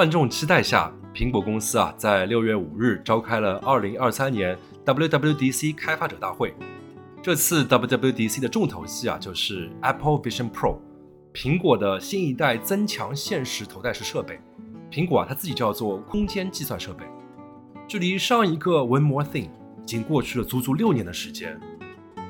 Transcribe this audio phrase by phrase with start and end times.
[0.00, 6.54] 万众期待下，苹果公司啊在六月五日召开了二零二三年 WWDC 开发者大会。
[7.22, 10.78] 这次 WWDC 的重头戏啊就是 Apple Vision Pro，
[11.34, 14.40] 苹果的新一代增强现实头戴式设备。
[14.90, 17.04] 苹果啊它自己叫做空间计算设备。
[17.86, 19.50] 距离上一个 One More Thing
[19.82, 21.60] 已经过去了足足六年的时间。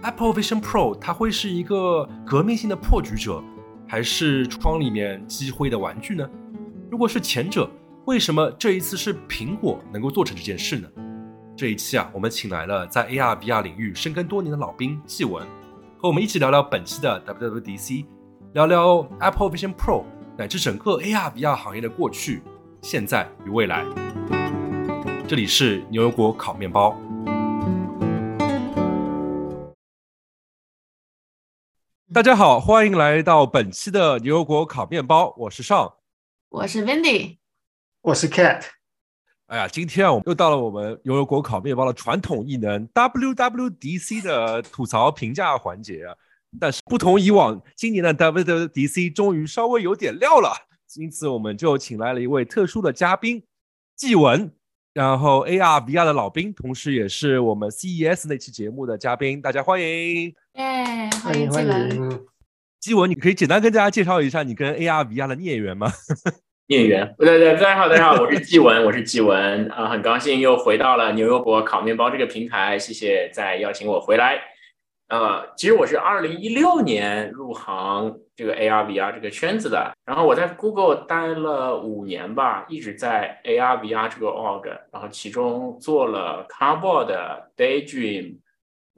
[0.03, 3.41] Apple Vision Pro 它会是一个革命性的破局者，
[3.87, 6.29] 还是窗里面积灰的玩具呢？
[6.91, 7.71] 如果是前者，
[8.07, 10.89] 为什么这一次是苹果能够做成这件事呢？
[11.57, 15.47] 这一期啊，我们请来了在 AR VR 领域深耕多年的老兵纪文，
[15.97, 18.07] 和我们一起聊聊本期的 WWDC，
[18.55, 20.03] 聊聊 Apple Vision Pro
[20.37, 22.43] 乃至整个 AR VR 行业的过去、
[22.83, 23.87] 现在与未来。
[25.29, 26.99] 这里是牛油果烤面包。
[32.13, 36.00] 大家好，欢迎来到本期的牛油果烤面包，我是尚。
[36.51, 37.37] 我是 Wendy，
[38.03, 38.65] 我是 Cat。
[39.47, 46.13] 哎呀，今天啊，我们又到了我们牛油果烤面包的传统异能 WWDC 的吐槽评价环节啊。
[46.59, 50.53] 但是不同以往，今年的 WWDC 终于稍微有点料了，
[50.97, 53.45] 因此我们就请来了一位特殊的嘉宾，
[53.95, 54.53] 纪文，
[54.93, 60.35] 然后 AR VR 的老兵，同时也是我们 CES 那期节目的嘉宾，大家欢迎。
[60.55, 62.27] 耶，欢迎纪文。
[62.81, 65.93] 基文，你可以简单跟大家介绍一下你跟 AR VR 的孽缘吗？
[66.67, 74.41] 孽缘，对对，大家好，大家好，我是纪文，我是纪文啊，很高兴又回到了牛油果烤面包这个平台，谢谢再邀请我回来。
[75.09, 87.15] 呃，其实我是二零一六年入行这个 AR VR 这个圈子的，然后我在 Google 待了五年吧，一直在 AR VR 这个 org，然后其中做了 Cardboard、
[87.59, 88.37] Daydream。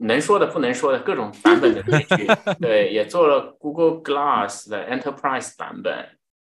[0.07, 2.27] 能说的不能说的各种版本的工具，
[2.59, 6.07] 对，也做了 Google Glass 的 Enterprise 版本，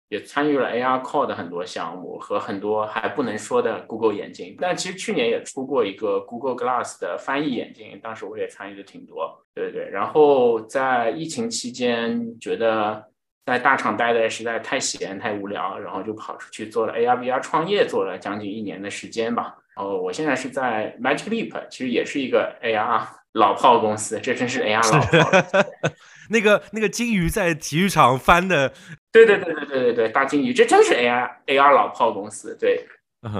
[0.09, 4.55] 也参与了 AR Core 的很多项目和很多还不能说的 Google 眼镜。
[4.59, 9.89] 但其实去年也出过一个 Google Glass 的翻译眼镜，当时我也参与的挺多，对对。
[9.89, 13.03] 然后在疫情期间，觉得
[13.45, 19.55] 在大厂待的实在太闲太无聊，然后就跑出去做了 AR VR 创业，做了将近一年的时间吧。
[19.75, 23.07] 然后我现在是在 Magic Leap，其实也是一个 AR。
[23.33, 25.69] 老炮公司，这真是 AR 老炮。
[26.29, 28.71] 那个那个金鱼在体育场翻的，
[29.11, 32.85] 对对对对对对对，大金鱼，这真是 AR AR 老炮公司，对，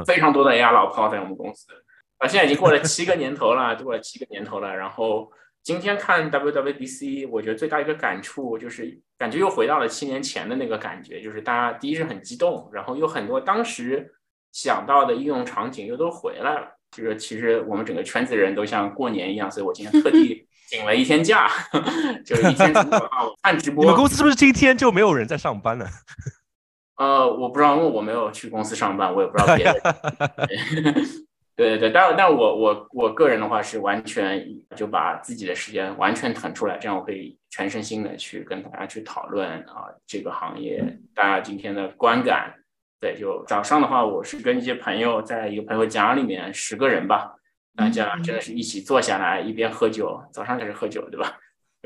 [0.05, 1.67] 非常多的 AR 老炮在我们公司。
[2.17, 4.75] 啊，现在已经过了七个年头了， 过了七个年头了。
[4.75, 5.31] 然后
[5.63, 14.13] 今天看 WWDC，我觉得最大一个感触就是，感觉又回到了七年前的那个感觉，就是大家第一是很激动，然后有很多当时
[14.51, 16.77] 想到的应用场景又都回来了。
[16.91, 21.49] 这个其实我们整个圈子的人都像过年一样，所以我今天特地 请了一天假，
[22.25, 22.73] 就是一天
[23.41, 23.83] 看直播。
[23.83, 25.87] 你们公司是不是今天就没有人在上班了？
[26.97, 29.95] 呃，我不知道，因为我没有去公司上班，我也不知道别的。
[31.55, 42.53] 对对对，但但我我我个人的话是完全就把自己的时间完全腾出来，这样我可以全身心的去跟大家去讨论啊这个行业大家今天的观感。
[43.01, 47.33] 对，就早上的话，我是跟一些朋友在一个朋友家里面，十个人吧，
[47.75, 51.33] 大家真的是一起坐下来，一边喝酒，早上开始喝酒，对吧？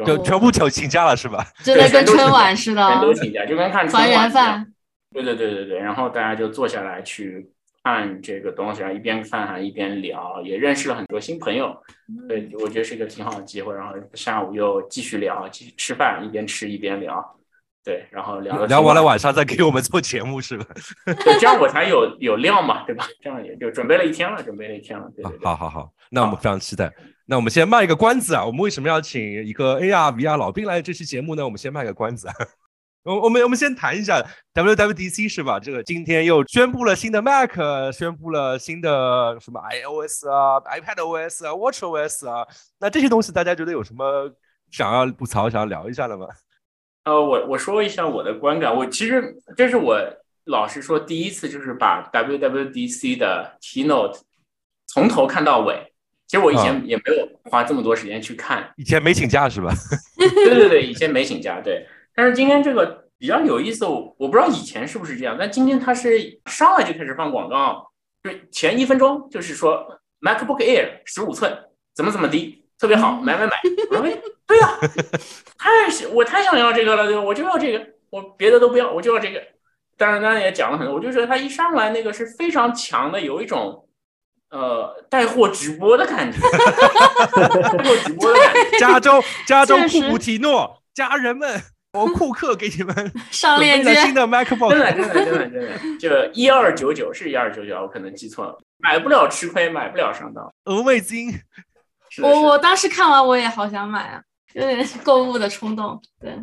[0.05, 1.41] 就全部请请假了，是吧？
[1.63, 4.73] 真的跟春晚似的，全都请假，就跟看团圆饭。
[5.13, 7.49] 对对对对对，然后大家就坐下来去
[7.81, 11.73] 看这个东西，然后一边看还一边聊，也认识了很多新朋友。
[12.27, 13.73] 对，我觉得是一个挺好的机会。
[13.73, 17.23] 然后下午又继续聊，继续吃饭，一边吃一边聊。
[17.85, 20.65] 对，然后聊聊完了，晚上再给我们做节目是吧？
[21.05, 23.07] 对，这样我才有有料嘛，对吧？
[23.21, 25.07] 这样也就准备了一天了，准备了一天了。
[25.15, 26.91] 对对好好好，那我们非常期待。
[27.27, 31.45] 那我们先卖一个关子啊，我们为什么要请一个 AR VR 老兵来这期节目呢？
[31.45, 32.27] 我们先卖个关子。
[32.27, 32.33] 啊
[33.05, 34.19] 我我们我们先谈一下
[34.55, 35.59] WWDC 是吧？
[35.59, 37.51] 这个今天又宣布了新的 Mac，
[37.93, 42.47] 宣布了新的什么 iOS 啊、iPadOS 啊、WatchOS 啊。
[42.79, 44.27] 那这些东西大家觉得有什么
[44.71, 46.25] 想要吐槽、想要聊一下的吗？
[47.05, 48.75] 呃，我我说一下我的观感。
[48.75, 49.97] 我其实这是我
[50.45, 54.19] 老实说第一次，就是把 WWDC 的 Keynote
[54.87, 55.93] 从头看到尾。
[56.27, 58.73] 其实我以前也没有花这么多时间去看。
[58.77, 59.71] 以前没请假是吧？
[60.17, 61.61] 对对对，以前没请假。
[61.61, 63.85] 对，但是今天这个比较有意思。
[63.85, 67.91] 我我不知道以前是不是这样，但今天它是上来就开始放广告，
[68.23, 71.55] 就前一分钟就是说 MacBook Air 十五寸
[71.93, 73.51] 怎么怎么的，特别好，买买买。
[73.91, 74.07] 我说。
[74.47, 74.79] 对呀，
[75.57, 77.21] 太想我太想要这个了，对吧？
[77.21, 79.41] 我就要这个，我别的都不要，我就要这个。
[79.97, 83.87] 当然，刚才也讲了很多，我就觉得他一上来那个是非常强的，有一种
[84.49, 88.77] 呃带货直播的感觉，带货直播的感觉。
[88.77, 91.61] 加州， 加州库布提诺，家人们，
[91.93, 101.33] 我库克给你们上链接，新的 MacBook，真的真的真的真的，就一二九九是一二九九，我可能记错了，买不了吃亏，买不了上当，鹅味精。
[102.21, 104.21] 我我当时看完我也好想买啊，
[104.55, 106.01] 有点 购物的冲动。
[106.19, 106.33] 对，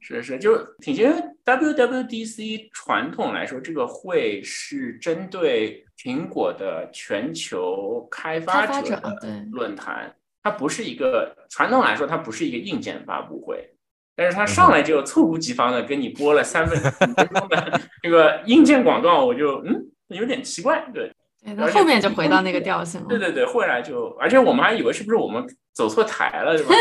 [0.00, 13.68] 是是，就挺因为 WWDC 传统来说，这个会是针对苹果的全球开发者的论坛，它不是一个传统来说，它不是一个硬件发布会。
[14.16, 21.12] 但是它上来就猝不及防的跟你播了三分钟的 这个硬件广告，我就嗯有点奇怪，对。
[21.44, 23.06] 对，后面就回到那个 调性了。
[23.08, 25.44] 对对对，后来就，而且我们还以为是不是我们
[25.74, 26.74] 走错台了，是吧？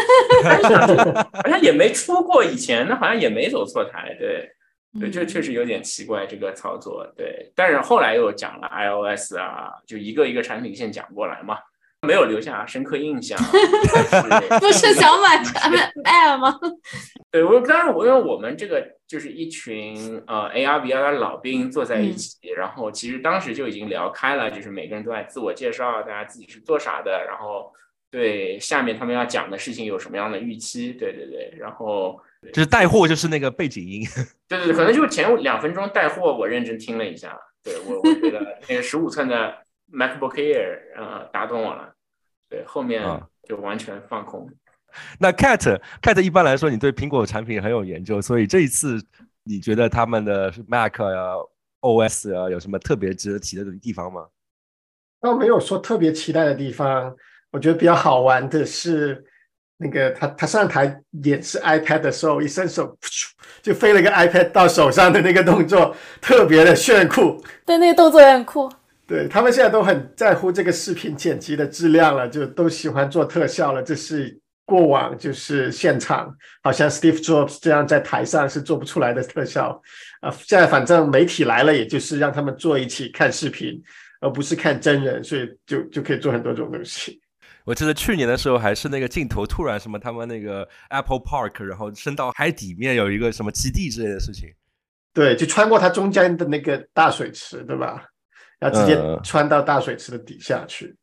[1.34, 4.50] 好像也没出过以前，那好像也没走错台，对
[5.00, 7.52] 对，这确实有点奇怪这个操作，对。
[7.56, 11.58] 但是后来又讲了 iOS 啊，就一个一个产品线讲过来嘛。
[12.06, 13.40] 没有留下深刻印象，
[14.60, 15.42] 不是想买
[16.04, 16.54] Air 吗？
[17.32, 19.96] 对我，当然我因为我们这个就是一群
[20.26, 27.72] 呃 AR VR 的老兵坐在一起，然后其实当时就已经聊开了，就是每个人都在自我介绍，大家自己是做啥的，然后
[28.10, 32.20] 对下面他们要讲的事情有什么样的预期，对对对，然后
[32.52, 34.02] 就是带货就是那个背景音，
[34.50, 39.56] 对对对，可能就前两分钟带货，我认真听了一下，对我我觉得那个十五寸的
[39.94, 41.94] MacBook Air 呃打动我了。
[42.50, 43.04] 对，后面
[43.48, 44.50] 就完全放空。
[45.20, 49.02] 那 Cat Cat 一般来说，你对苹果产品很有研究，所以这一次
[49.44, 51.34] 你觉得他们的 Mac 呀、
[51.82, 54.26] OS 啊有什么特别值得提的地方吗？
[55.22, 57.16] 倒没有说特别期待的地方。
[57.52, 59.24] 我觉得比较好玩的是，
[59.78, 62.98] 那个他他上台演示 iPad 的时候，一伸手
[63.62, 67.40] 就飞了个 iPad 到手上的那个动作，特别的炫酷。
[67.66, 68.70] 对，那个动作也很酷。
[69.06, 73.84] 对他们现在都很在乎这个视频剪辑的质量了，就都喜欢做特效了。
[73.84, 79.82] 这是过往就是现场，好像 Steve Jobs 这样在台上是做不出来的特效
[80.22, 80.32] 啊。
[80.32, 83.82] 现在反正媒体来了，也就是让他们坐一起看视频，
[84.22, 87.20] 而不是看真人，所以就就可以做很多种东西。
[87.66, 94.50] 我记得去年的时候，还是那个镜头突然什么，他们那个 Apple Park，然后升到海底面有一个什么基地之类的事情。
[95.14, 98.04] 对，就穿过它中间的那个大水池，对吧？
[98.60, 100.96] 然后直接穿到大水池的底下去。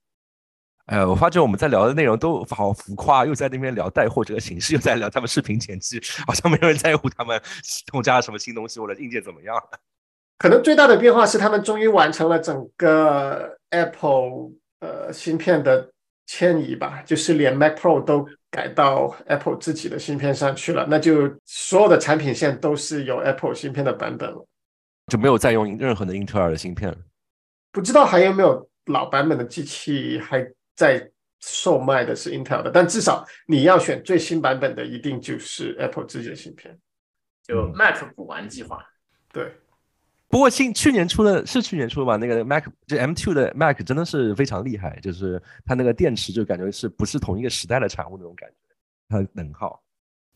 [0.90, 9.54] 哎，我发觉我们在聊的内容都好浮夸，又在那边聊带货这个形式，又在聊他们视频剪辑，好像没有人在乎他们系统加了什么新东西或者硬件怎么样。
[10.36, 14.50] 可能最大的变化是他们终于完成了整个 Apple
[14.80, 15.92] 呃芯片的
[16.26, 24.44] 迁移吧，就是连 Mac Pro 都改到 Apple 自己的芯片上去了，那就所有的产品线都是有 Apple 芯片的版本了，
[25.06, 26.98] 就没有再用任何的英特尔的芯片了。
[27.70, 30.44] 不知道还有没有老版本的机器还
[30.80, 31.10] 在
[31.40, 36.74] 售卖的是 Intel 的，但至少你要选最新版本的，一定就是 Apple 自己的芯片，
[37.42, 38.82] 就 Mac 补完计划。
[39.30, 39.52] 对，
[40.26, 42.16] 不过新去年出的是去年出的吧？
[42.16, 48.54] 那个 Mac 就 M2 的 Mac 真的是非常厉害，就是它那个电池就感觉是不是同一个时代的产物那种感觉，
[49.10, 49.82] 它的能耗。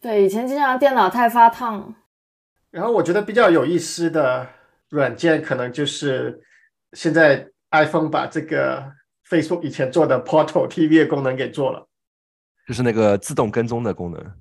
[0.03, 1.95] 对，以前经常电脑太发烫。
[2.71, 4.47] 然后我觉得比较有意思的
[4.91, 6.43] 软件，可能就是。
[6.97, 8.89] 现在 iPhone 把这个
[9.35, 11.85] Facebook 以前做的 Portal TV 的功能给做了，
[12.69, 14.33] 就是那个自动跟踪的功能。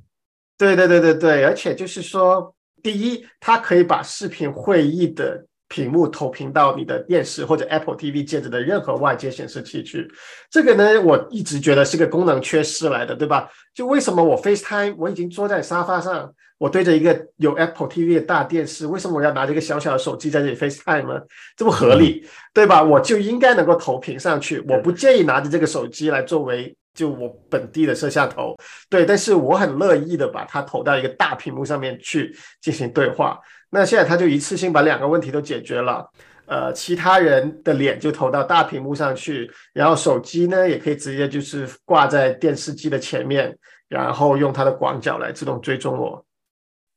[0.57, 2.53] 对对对对对，而且就是说，
[2.83, 10.07] 第一，它可以把视频会议的屏幕投屏到你的电视或者 Apple TV 介质的任何外接显示器去。
[10.51, 13.49] 这个呢，我一直觉得是个功能缺失来的，对吧？
[13.73, 16.31] 就为什么我 FaceTime 我已经坐在沙发上？
[16.57, 21.19] 我对着一个有 Apple TV 的大电视，为什么我要拿着一个小小的手机在这里 FaceTime 呢？
[21.57, 22.81] 这不合理，对吧？
[22.81, 28.55] 我就应该能够投屏上去，我不介意拿着这个手机来作为就我本地的摄像头，
[28.89, 29.05] 对。
[29.05, 33.39] 但是我很乐意的把它投到一个大屏幕上面去进行对话。
[33.69, 36.07] 那现在它就一次性把两个问题都解决了，
[36.45, 43.57] 呃，其他人的脸就投到大屏幕上去，然后手机呢也可以直接就是挂在电视机的前面，
[43.89, 46.23] 然后用它的广角来自动追踪我。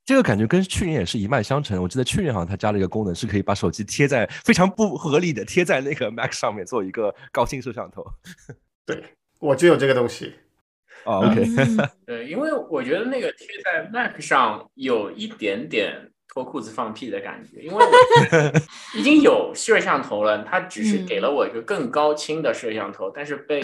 [0.06, 1.82] 这个感觉跟去年也是一脉相承。
[1.82, 8.06] 我记得去年好像它加了一个功能，是可以把手机贴在非常不合理的贴在那个 Mac 上面做一个高清摄像头。
[8.86, 9.02] 对，
[9.40, 10.32] 我就有这个东西。
[11.04, 11.44] 哦，OK。
[12.06, 17.84] 对，因为我觉得那个贴在 Mac 上有一点点脱裤子放屁的感觉，因为
[18.94, 23.60] 已经有摄像头了，它只是给了我一个更高清的摄像头，但是被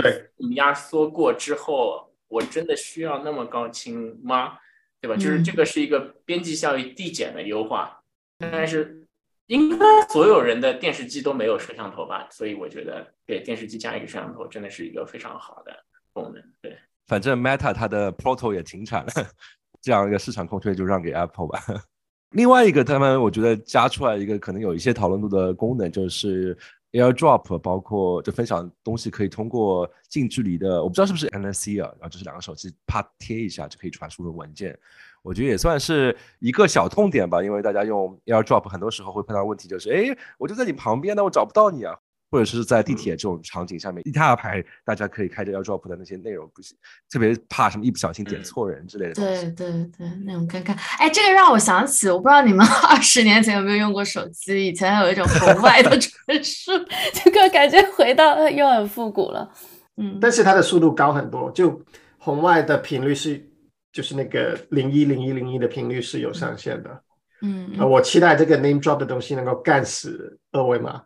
[0.56, 4.54] 压缩过之后，我真的需要那么高清吗？
[5.02, 5.16] 对吧？
[5.16, 8.00] 就是这个是一个边际效益递减的优化，
[8.38, 9.04] 但是
[9.48, 12.28] 应该所有人的电视机都没有摄像头吧？
[12.30, 15.72] 所以我觉得给电视机加一个摄像头真的是一个非常好的
[16.12, 16.40] 功能。
[16.62, 16.78] 对，
[17.08, 19.10] 反正 Meta 它的 Proto 也停产了，
[19.82, 21.60] 这样一个市场空缺就让给 Apple 吧。
[22.30, 26.56] 另外一个，他们我觉得加出来一个可能有一些讨论度的功能，就是
[26.92, 34.78] AirDrop，包括就分享东西可以通过近距离的，我不知道是不是 NFC 啊，然后就是两个手机啪贴一下就可以传输的文件。
[35.22, 41.98] 我觉得也算是一个小痛点吧，因为大家用 AirDrop 很多时候会碰到问题，就是哎，我就在你旁边，那我找不到你啊。
[42.32, 46.74] 或者是在地铁这种场景下面，一大排大家可以开着 AirDrop 的那些内容，不行，
[47.10, 49.12] 特别怕什么一不小心点错人之类的。
[49.12, 50.74] 对对对，那种尴尬。
[50.98, 56.72] 哎，这个让我想起，我不知道你们 二十年前有没有用过手机，以前有一种红外的传输，
[57.12, 59.52] 这个感觉回到又很复古了。
[59.98, 61.78] 嗯，但是它的速度高很多，就
[62.16, 63.46] 红外的频率是
[63.92, 67.02] 就是那个零一零一零一的频率是有上限的。
[67.42, 71.02] 嗯，我期待这个 Name Drop 的东西能够干死二维码。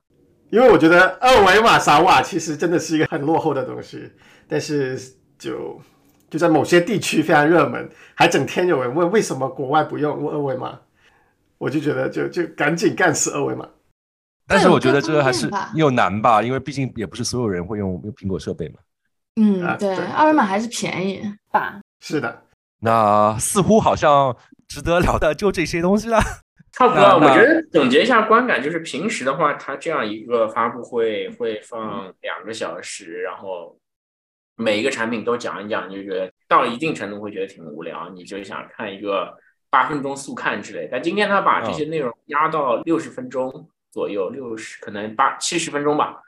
[0.57, 4.11] 因为我觉得二维码扫码其实真的是一个很落后的东西，
[4.49, 4.99] 但是
[5.39, 5.79] 就
[6.31, 10.81] 就在某些地区非常热门，还整天有人问为什么国外不用二维码，
[11.59, 13.69] 我就觉得就就赶紧干死二维码。
[14.47, 18.77] 但是我觉得这个还是又难吧，因为毕竟也不是所有人会用用苹果设备嘛。
[19.39, 21.23] 嗯，对，二维码还是便宜
[21.53, 21.83] 吧。
[22.01, 22.45] 是的，
[22.81, 24.35] 那似乎好像
[24.67, 26.19] 值得聊的就这些东西了。
[26.79, 33.79] 差不多，我觉得总结一下观感，就是平时的话，它这样一个发布会会放两个小时，然后
[34.57, 39.35] 每一个产品都讲一讲，你就觉得到了一定程度会觉得挺无聊，你就想看一个
[39.71, 40.87] 八分钟速看之类。
[40.93, 46.21] 但今天他把这些内容压到六十分钟左右，六十可能八七十分钟吧，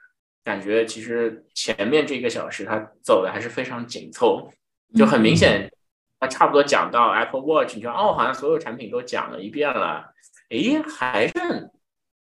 [0.43, 4.51] 感觉其实前面这个小时他走的还是非常紧凑，
[4.95, 5.71] 就很明显，
[6.19, 10.15] 他差不多讲到 Apple Watch，你说哦，好像所有产品都讲了一遍了。
[10.51, 11.71] 哎，还剩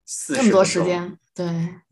[0.06, 1.46] 四十多时间，对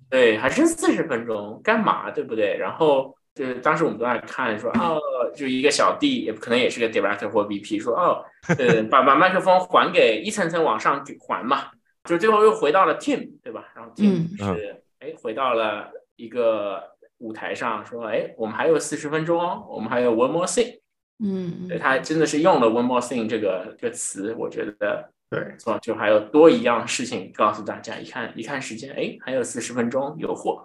[0.09, 2.57] 对，还剩四十分钟，干嘛，对不对？
[2.57, 4.99] 然后就是当时我们都在看，说哦，
[5.35, 8.23] 就一个小弟，也可能也是个 director 或 VP，说哦，
[8.59, 11.71] 呃， 把把麦克风还给一层层往上还嘛，
[12.03, 13.65] 就最后又回到了 Tim，对吧？
[13.75, 16.83] 然后 Tim 是哎，回到了一个
[17.17, 20.81] 舞台上，说哎，我们还有四十分钟哦，我们还有 one more thing，
[21.23, 25.09] 嗯，对他真的是用了 one more thing 这个这个词，我觉得。
[25.31, 27.97] 对，错，就还有多一样事情告诉大家。
[27.97, 30.61] 一看，一看时间，哎，还有四十分钟，有货。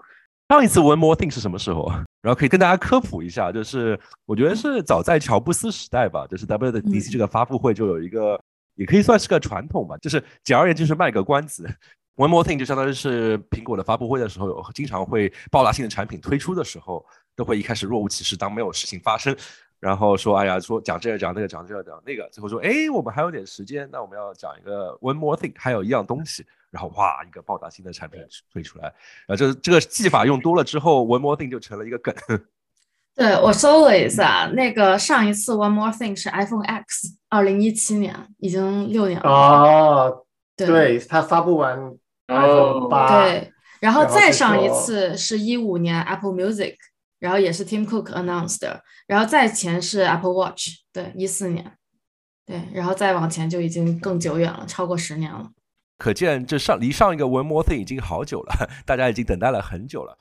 [0.48, 1.88] 上一次 One More Thing 是什么时候？
[2.20, 8.40] 然后可以跟大家科普一下，就是我觉得是早在乔布斯时代吧，就是 WWDC 这个发布会就有一个，
[8.74, 9.96] 也可以算是个传统吧。
[9.98, 11.64] 就是简而言之，就是卖个关子。
[12.16, 17.06] One More Thing 就相当于是苹果的发布会的时候，有经常会爆炸性的产品推出的时候，
[17.36, 19.36] 都会一开始若无其事，当没有事情发生。
[19.78, 28.20] 然后说，哎呀，说讲这个讲那个讲这个讲那个，最后说，哎，我们还有点时间，那我们要讲一个 one more thing，还有一样东西，然后哇，一个爆炸性的产品
[28.52, 28.84] 推出来，
[29.26, 32.14] 然后这这个技法用多了之后，one more thing 就成了一个梗。
[33.14, 39.30] 对我搜了一下，那个上一次 one more thing 是 iPhone X，二零一七年，已经六年了。
[39.30, 41.94] 哦，对，它发布完
[42.28, 46.76] iPhone 八，对，然后再上一次是一五年 Apple Music。
[47.18, 51.76] 然后也是 Tim Cook announced，然后再前是 Apple Watch，对，一四年，
[52.44, 55.50] 对，然后再往前就已经更久远了，超过十年了。
[55.98, 60.18] 可见这上离上一个 One More Thing 已经好久了， 大家已经等待了很久了。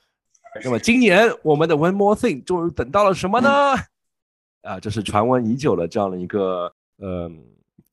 [0.64, 3.50] 那么今年我们的 One More Thing 终于等到了什么呢？
[4.62, 7.44] 啊，这是传闻已久的这样的一个，嗯，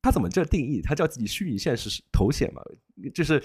[0.01, 0.81] 它怎么这定义？
[0.81, 2.61] 它叫自己虚拟现实头显嘛？
[3.13, 3.43] 就是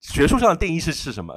[0.00, 1.34] 学术上的定义是是什么？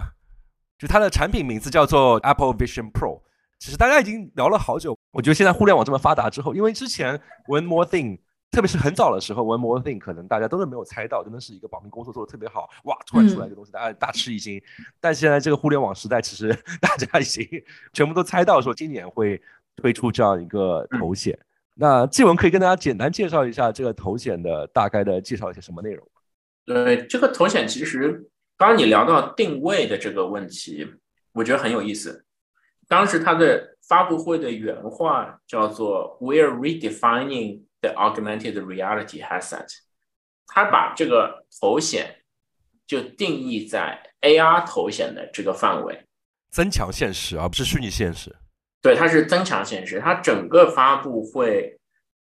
[0.78, 3.25] 就它的产品名字叫做 Apple Vision Pro。
[3.66, 8.20] 其实大家已经聊了好久，我觉得现在互联网这么发达之后，因为之前 One More Thing，
[8.52, 14.62] 特别是很早的时候，One More Thing 可能大家都是没有猜到，真的是一个保密工作做的特别好，哇，突然出来一个东西，大家大吃一惊。
[15.00, 17.44] 但现在这个互联网时代，其实大家已经
[17.92, 19.42] 全部都猜到说今年会
[19.76, 21.36] 推出这样一个头显。
[21.74, 26.08] 那纪文可以跟大家简单介绍一下这个头显的大概的介绍一些什么内容？
[26.68, 30.88] 对，这个头显其实刚刚你聊到定位的这个问题，
[31.34, 32.25] 我觉得很有意思。
[32.88, 39.68] 当时他的发布会的原话叫做 "We're redefining the augmented reality headset"，
[40.48, 42.24] 他把这个头显
[42.88, 46.06] 就定义在 AR 头显的这个范围，
[46.52, 48.36] 增强现实而不是虚拟现实。
[48.82, 50.00] 对，它是增强现实。
[50.00, 51.80] 它整个发布会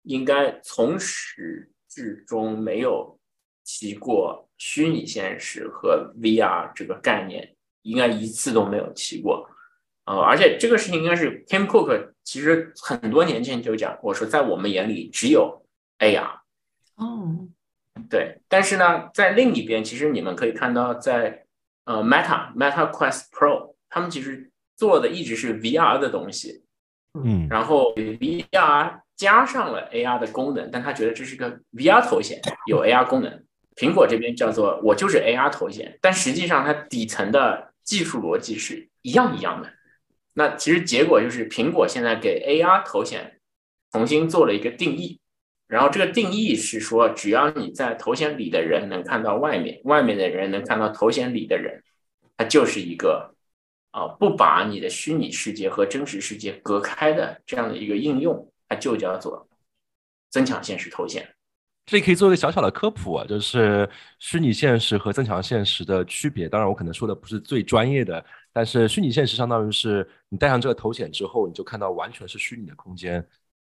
[0.03, 3.19] 应该从始至终没有
[3.65, 9.49] 提过虚拟现实和 VR 这个概念，应该一次都没有提过。
[10.07, 15.65] 呃，而且这个事情应该是 Tim Cook 其实很多年前就讲过，说在我们眼里只有
[15.99, 16.39] AR。
[16.95, 17.47] 哦，
[18.09, 18.39] 对。
[18.47, 21.43] 但是呢，在另一边，其实你们可以看到，在
[21.83, 26.63] 呃 Meta Meta Quest Pro，他们其实做的一直是 VR 的东西。
[27.13, 27.45] 嗯。
[27.49, 33.43] 然后 VR 加上了 AR 的功能，但他觉得这是个 VR 头显，有 AR 功能。
[33.75, 39.73] 苹果这边叫做我就是 AR 头显，但实际上它底层的技术逻辑是一样一样的。
[40.37, 43.39] 那其实结果就是苹果现在给 AR 头显
[43.91, 45.19] 重新做了一个定义，
[45.67, 51.81] 然后这个定义是说，只要你在头显里的人能看到外面，外面的人能看到头显里的人，
[52.37, 53.33] 它就是一个
[53.89, 59.49] 啊不把你的虚拟世界和真实世界隔开的这样的一个应用，它就叫做
[60.29, 61.27] 增强现实头显。
[61.87, 63.89] 这里可以做一个小小的科普啊，就是
[64.19, 66.47] 虚拟现实和增强现实的区别。
[66.47, 68.23] 当然，我可能说的不是最专业的，
[68.57, 73.23] 但是虚拟现实相当于是你戴上这个头显之后，你就看到完全是虚拟的空间，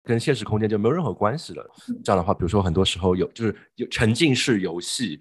[0.04, 1.68] 跟现实空间就没有任何关系了。
[2.04, 5.20] 这样的话，比如说很多时候有就是有沉浸式游戏，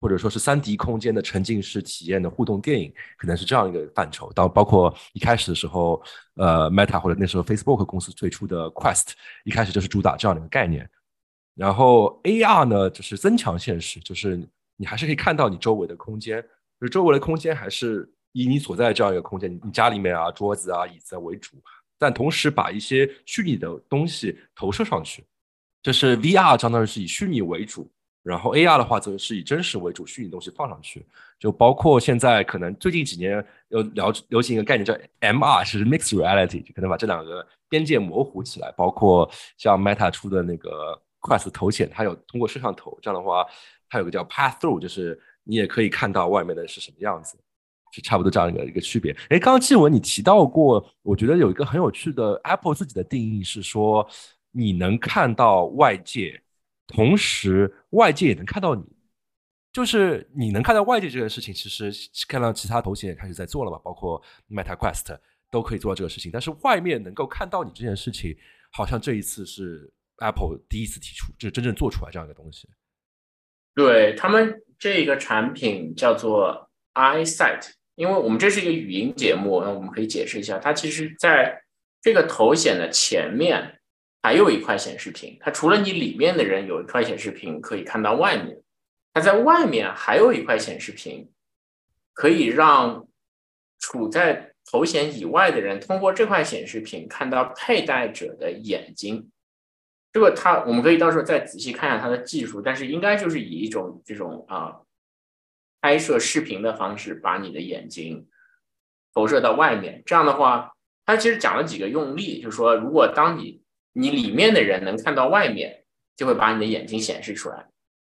[0.00, 4.32] 或者说是三 D 空间的沉浸式体验的互动电影，可能是这样一个范畴。
[4.34, 6.00] 到包括一开始的时候，
[6.36, 10.88] 呃，Meta 或者那时候 Facebook 公司推出的 Quest，一开始就是主打这样的一个概念。
[11.56, 16.40] 然后 AR 呢，就是增强现实，就是你还是可以看到你周围的空间，
[16.80, 21.56] 就是周围的空间还是以你所在的这样一个空间，你家里面啊桌子啊椅子为主，
[21.98, 25.24] 但同时把一些虚拟的东西投射上去，
[25.82, 27.90] 就是 VR 相当于是以虚拟为主，
[28.22, 31.04] 然后 AR 的话则是以真实为主，虚拟东西放上去，
[31.38, 41.00] 就包括现在可能最近几年有聊流行一个概念叫 MR，是 Mixed Reality，就可能把这两个边界模糊起来，包括像 Meta 出的那个。
[41.22, 43.46] Quest 头显，它有通过摄像头，这样的话，
[43.88, 47.38] 它有个叫 Path Through，就是你也可以看到外面的是什么样子，
[47.92, 49.12] 是差不多这样一个一个区别。
[49.28, 54.04] 哎，刚刚纪文你提到过，我觉得有一个很有趣的 Apple 自己的定义是说，
[54.50, 56.42] 你能看到外界，
[56.88, 58.82] 同时外界也能看到你，
[59.72, 61.92] 就是你能看到外界这件事情，其实
[62.26, 64.20] 看到其他头衔也开始在做了嘛，包括
[64.50, 65.16] Meta Quest
[65.50, 68.36] 都可以做到这个事情，但是外面能够看到你这件事情，
[68.72, 69.92] 好像这一次是。
[70.18, 72.68] Apple 第一次提出，就是真正做出来这样一个东西。
[73.74, 81.62] 对他们这个产品叫做 Eye Sight 因为我们这是一个语音节目，那我们可以解释一下，它其实在
[82.00, 83.78] 这个头显的前面
[84.22, 88.58] 还有一块显示屏，它除了你里面的人有一块显示屏可以看到外面，
[89.12, 91.30] 它在外面还有一块显示屏，
[92.14, 93.06] 可以让
[93.78, 99.28] 处在头显以外的人通过这块显示屏看到佩戴者的眼睛。
[100.12, 104.76] 这个它，我们可以到时候再仔细看一下它的技术，但是应该就是以一种这种啊
[105.82, 108.28] 拍摄视频的方式，把你的眼睛
[109.12, 110.02] 投射到外面。
[110.06, 110.72] 这样的话，
[111.04, 113.60] 它其实讲了几个用例，就是说，如果当你
[113.92, 115.84] 你里面的人能看到外面，
[116.16, 117.66] 就会把你的眼睛显示出来。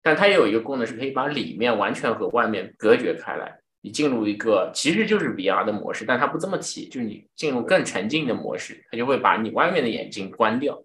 [0.04, 10.84] 但它也有一个功能，是可以把里面完全和外面隔绝开来，你进入一个其实就是 VR 的模式，但它不这么提，就是你进入更沉浸的模式，它就会把你外面的眼睛关掉。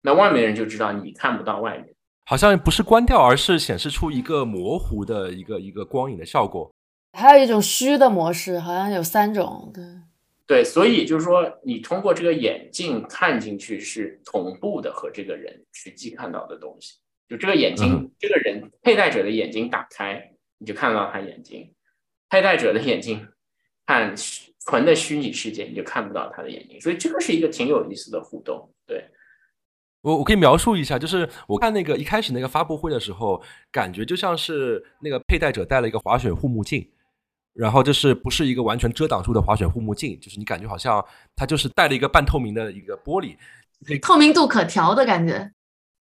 [0.00, 1.92] 那外面人就知道你看不到外面，
[2.24, 6.72] 好像不是关掉，而是显示出一个模糊的一个一个光影的效果。
[7.12, 9.70] 还有一种虚的模式，好像有三种。
[9.74, 9.84] 对
[10.46, 16.94] 对，所以就是说，你通过这个眼镜看进去是同步的，和这个人实际看到的东西。
[17.28, 21.72] 就这个眼睛，这个人佩戴者的眼睛打开，你就看到他眼睛；
[22.28, 23.26] 佩戴者的眼睛
[23.86, 24.14] 看
[24.66, 26.80] 纯的虚拟世界，你就看不到他的眼睛。
[26.80, 29.04] 所以这个是一个挺有意思的互动，对。
[30.02, 36.86] 我我可以描述一下，就是我看那个一开始那个发布会的时候，感觉就像是那个佩戴者戴了一个滑雪护目镜，
[37.54, 41.04] 然后就是不是一个完全遮挡住的滑雪护目镜，就是你感觉好像
[41.36, 43.36] 它就是戴了一个半透明的一个玻璃，
[44.00, 45.50] 透明度可调的感觉。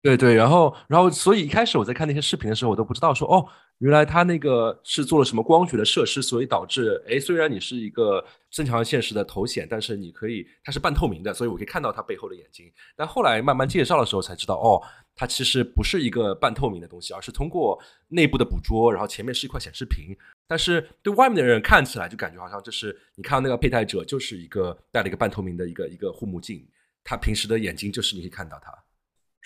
[0.05, 3.49] 对对，然后然后所以一开始我在看那些视频的时候，我都不知道说哦。
[3.79, 12.71] 原来它那个是做了什么光学的设施，所以导致，哎，虽然你是一个增强现实的头显，但是你可以，它是半透明的，所以我可以看到它背后的眼睛。
[12.95, 14.81] 但后来慢慢介绍的时候才知道，哦，
[15.17, 17.77] 它其实不是一个半透明的东西，而是通过
[18.09, 20.17] 内部的捕捉，然后前面是一块显示屏。
[20.47, 26.65] 但是对外面的人看起来就感觉好像就是你看到那个佩戴者就是一个戴了一个半透明的一个一个护目镜，
[27.03, 28.71] 他平时的眼睛就是你可以看到他。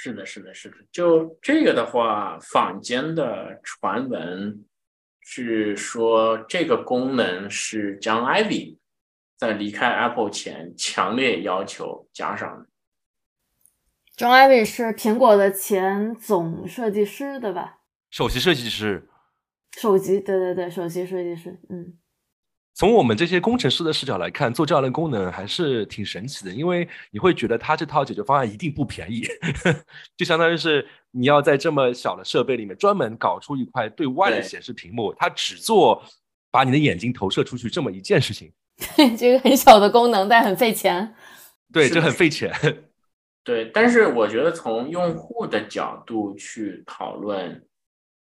[0.00, 0.76] 是的，是的，是的。
[0.92, 4.64] 就这个的话，坊间的传闻
[5.20, 8.76] 是说，这个功能是 John Ivy
[9.36, 12.66] 在离开 Apple 前强烈要求加上的。
[14.16, 17.80] John Ivy 是苹果的前总设计师，对吧？
[18.08, 19.08] 首席设计师。
[19.76, 21.98] 首席，对对对，首席设计师，嗯。
[22.78, 29.26] 从我们这些工程师的视角来看，做这样的功能还是挺神奇的，因为你会觉得它这套解决方案一定不便宜，
[30.16, 36.00] 就相当于是你要在这么小的设备里面专门搞出一块对外的显示屏幕，它只做
[36.52, 38.52] 把你的眼睛投射出去这么一件事情。
[39.18, 41.16] 这个很小的功能，但很费钱。
[41.72, 42.54] 对，这很费钱。
[43.42, 47.60] 对，但是我觉得从用户的角度去讨论，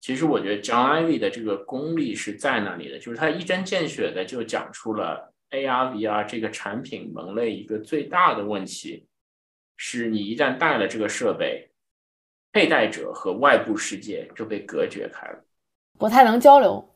[0.04, 9.06] 其实我觉得 John Ivy 的这个功力是在那里的，就是他一针见血的就讲出了 AR VR 这个产品门类一个最大的问题，
[9.78, 11.70] 是你一旦带了这个设备，
[12.52, 15.42] 佩戴者和外部世界就被隔绝开了，
[15.98, 16.86] 不太能交流。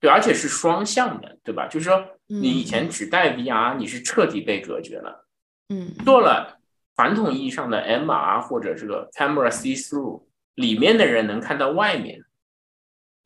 [0.00, 1.68] 对，而且是双向的，对吧？
[1.68, 5.28] 就是说你以前只带 VR，你是彻底被隔绝了，
[5.68, 6.58] 嗯，做了。
[6.96, 10.22] 传统意义上的 MR 或者这个 camera see through，
[10.54, 12.24] 里面的人能看到外面，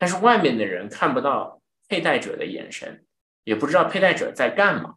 [0.03, 3.05] 但是外面的人看不到佩戴者的眼神，
[3.45, 4.95] 也不知道佩戴者在干嘛，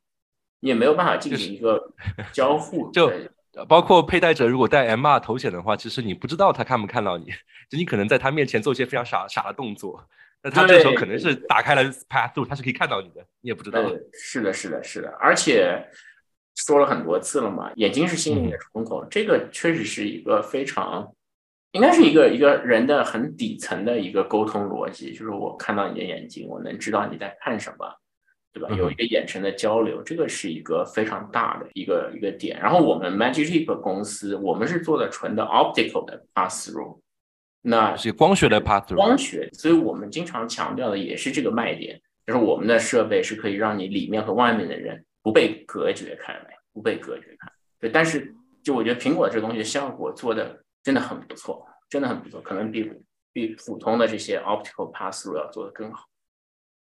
[0.58, 1.92] 你也没有办法进行一个
[2.32, 2.90] 交 互。
[2.90, 3.08] 就
[3.68, 7.26] 包括佩戴者如果戴 MR 头显的话，其实你不知道他看不看到你，
[7.70, 10.04] 就你可能在他面前做一些非常傻傻的动作，
[10.42, 13.80] 那他这时候可能是打开了 path through，他是可以看到你的，你也不知道。
[14.12, 15.86] 是的，是的，是的，而且。
[16.58, 21.14] 说了很多次了嘛，眼睛是心灵的窗口，这个确实是一个非常，
[21.76, 27.86] 应该是一个一个人的很底层的一个沟通逻辑，就是我看到你的眼睛，我能知道你在看什么，
[28.52, 28.68] 对吧？
[28.74, 32.58] 有一个眼神的交流，这个是一个非常大的一个一个点。
[32.58, 36.98] 然后我们 Magic Leap 公司，我们是做的纯的 optical 的 pass through，
[37.62, 45.04] 那是光学的 pass through，光学，所以我们经常强调的也是这个卖点，就是我们的设备是可以让你里面和外面的人。
[45.26, 47.48] 不被隔绝开来，不被隔绝开。
[47.80, 52.88] 对，但是就我觉得苹果这个东西效果做的真的很不错，真的很不错，可能比
[53.32, 56.06] 比普通的这些 optical pass through 要做的更好。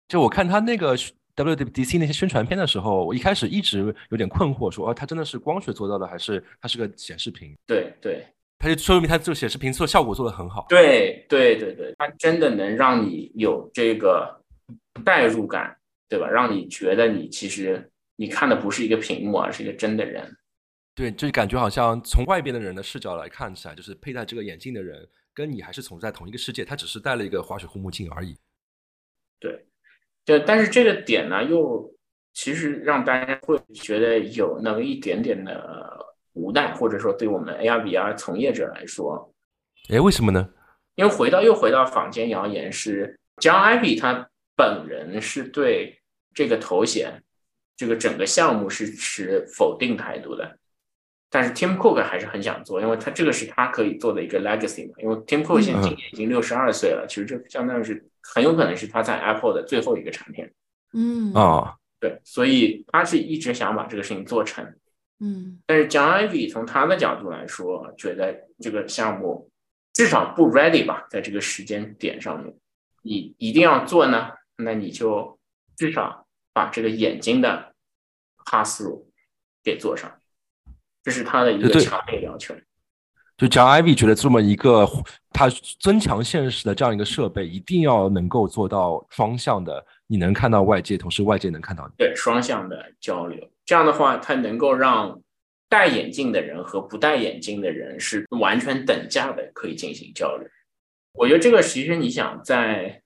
[0.09, 0.93] 就我看他那个
[1.37, 7.55] WWDC 那些宣传片的时候，我一开始一直有点困惑，说哦，它真的是光学做到的，还是它是个显示屏？
[7.65, 8.27] 对对，
[8.59, 10.65] 它就说明它做显示屏做效果做的很好。
[10.67, 14.37] 对对对对，它真的能让你有这个
[15.05, 15.77] 代入感，
[16.09, 16.27] 对吧？
[16.27, 17.89] 让你觉得你其实。
[18.15, 20.37] 你看的不是一个屏幕，而是一个真的人。
[20.95, 28.37] 对，就感觉好像从外边的人的视角来看起来，就是佩戴这个眼镜的人跟你还是存在同一个世界，他只是戴了一个滑雪护目镜而已。
[29.39, 29.65] 对，
[30.23, 31.91] 对，但是这个点呢，又
[32.33, 35.97] 其实让大家会觉得有那么一点点的
[36.33, 39.33] 无奈，或者说对我们 AR VR 从业者来说，
[39.89, 40.47] 哎，为什么呢？
[40.95, 45.99] 因为回到又回到坊间谣言是，John Ivy 他本人是对
[46.33, 47.23] 这个头衔。
[47.75, 50.59] 这个整个项目是持否定态度的，
[51.33, 54.93] 但是 Tim Cook 还是很想做，因为他这个是他可以做的一个 legacy 嘛。
[54.99, 60.47] 因为 Tim Cook 现在今年已经六十二岁了，其实这相当于是很有可能是他在 Apple 的最后一个产品。
[60.93, 64.63] 嗯啊，对，所以他是一直想把这个事情做成。
[65.19, 69.49] 嗯，但是 John Ivy 从他的角度来说，觉得这个项目
[69.91, 72.53] 至少不 ready 吧，在这个时间点上面，
[73.01, 75.39] 你一定要做呢，那你就
[75.75, 76.21] 至少。
[76.55, 77.73] 把这个眼睛的
[78.45, 79.05] pass through
[79.63, 80.19] 给做上，
[81.03, 82.55] 这是他的一个强烈要求。
[83.37, 84.87] 就讲 Ivy 觉得这么一个
[85.31, 91.93] 它增强现实的这样一个设备，一定要能够做到双向的，你能看到外界，同时外界能看到你。
[91.97, 95.19] 对，双向的交流，这样的话，它能够让
[95.67, 100.47] 戴眼镜的人和不戴眼镜的人是完全等价的，可以进行交流。
[101.13, 103.01] 我觉得这个其实你想在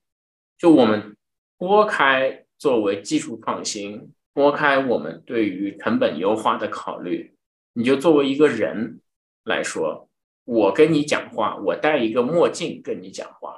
[0.58, 1.16] 就我们
[1.56, 2.44] 拨开。
[2.58, 7.32] 作为技术创新，拨开我们对于成本优化的考虑，
[7.74, 9.00] 你就作为一个人
[9.44, 10.08] 来说，
[10.44, 13.56] 我跟你讲话，我戴一个墨镜跟你讲话，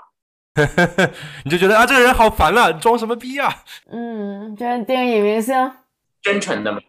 [1.45, 3.49] 你就觉得啊，这个人好烦啊，装什么逼啊？
[3.91, 5.55] 嗯，这是电影明星，
[6.23, 6.81] 真诚的嘛，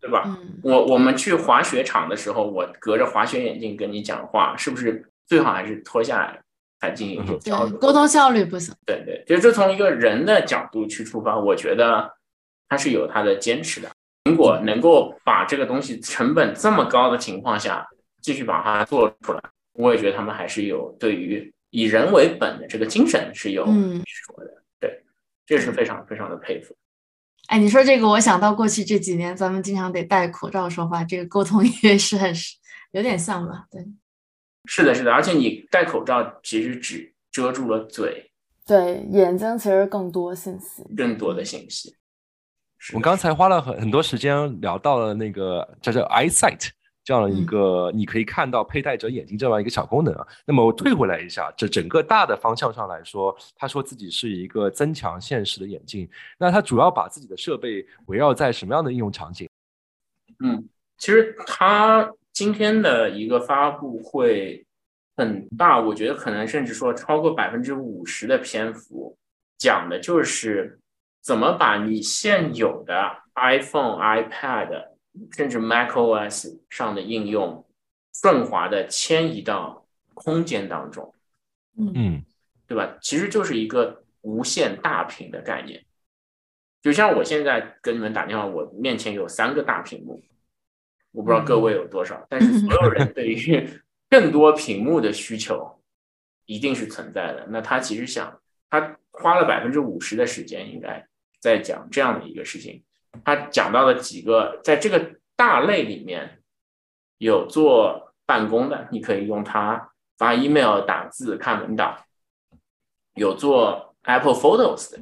[0.00, 0.38] 对吧？
[0.62, 6.40] 我我们去滑雪场的时候，我隔着滑雪眼镜跟你讲话，是不是最好还是脱下来？
[6.82, 8.74] 才进行交流，沟通效率不行。
[8.86, 12.10] 对对，就是从一个人的角度去出发，我觉得
[12.70, 13.90] 他是有他的坚持的。
[14.24, 17.86] 苹果能够把这个东西成本这么高的情况下
[18.20, 24.62] 继续把它做出来，我也觉得他们还是有对于以人为本的这个精神是有说的。
[24.78, 25.02] 对，
[25.46, 26.74] 这是非常非常的佩服。
[27.46, 32.32] 哎，你说这个，我想到过去这几年咱们经常得戴口罩说话，这个沟通也是很
[32.92, 33.64] 有点像吧？
[33.70, 33.84] 对。
[34.66, 38.30] 是的，是的，而且你戴口罩其实只遮住了嘴，
[38.66, 41.96] 对眼睛其实更多信息，更多的信息。
[42.88, 46.68] 我们刚才花了很很多时间聊到了那个叫做 eyesight
[47.04, 50.26] 这样的一个，你可以看到佩戴者眼睛这样一个小功能啊。
[50.46, 59.48] 那么我退回来一下，这整个大的方向上来说，他说自己是一个增强现实的眼镜，那他主要把自己的设备围绕在什么样的应用场景？
[60.42, 62.10] 嗯，其实他。
[62.32, 64.64] 今天的一个发布会
[65.16, 69.14] 很大，我觉得可能甚至说超过百分之五十的篇幅
[69.58, 70.79] 讲的就是
[71.22, 74.88] 怎么把你现有的 iPhone、iPad
[75.32, 77.66] 甚至 macOS 上的应用
[78.12, 81.14] 顺滑的迁移到空间当中，
[81.76, 82.24] 嗯
[82.66, 82.96] 对吧？
[83.00, 85.84] 其实就是一个无限大屏的概念。
[86.82, 90.22] 就像我现在跟你们打电话，我面前有三个大屏幕，
[91.12, 93.68] 我不知道各位有多少，但是所有人对于
[94.08, 95.82] 更多屏幕的需求
[96.46, 97.46] 一定是存在的。
[97.50, 101.06] 那他其实想，他花了百分之五十的时间，应该
[101.40, 102.84] 在讲这样的一个事情。
[103.24, 106.38] 他讲到了几个，在这个大类里面
[107.18, 111.96] 有做办公的，你可以用它发 email、打字、看文档；
[113.14, 115.00] 有做 Apple Photos 的，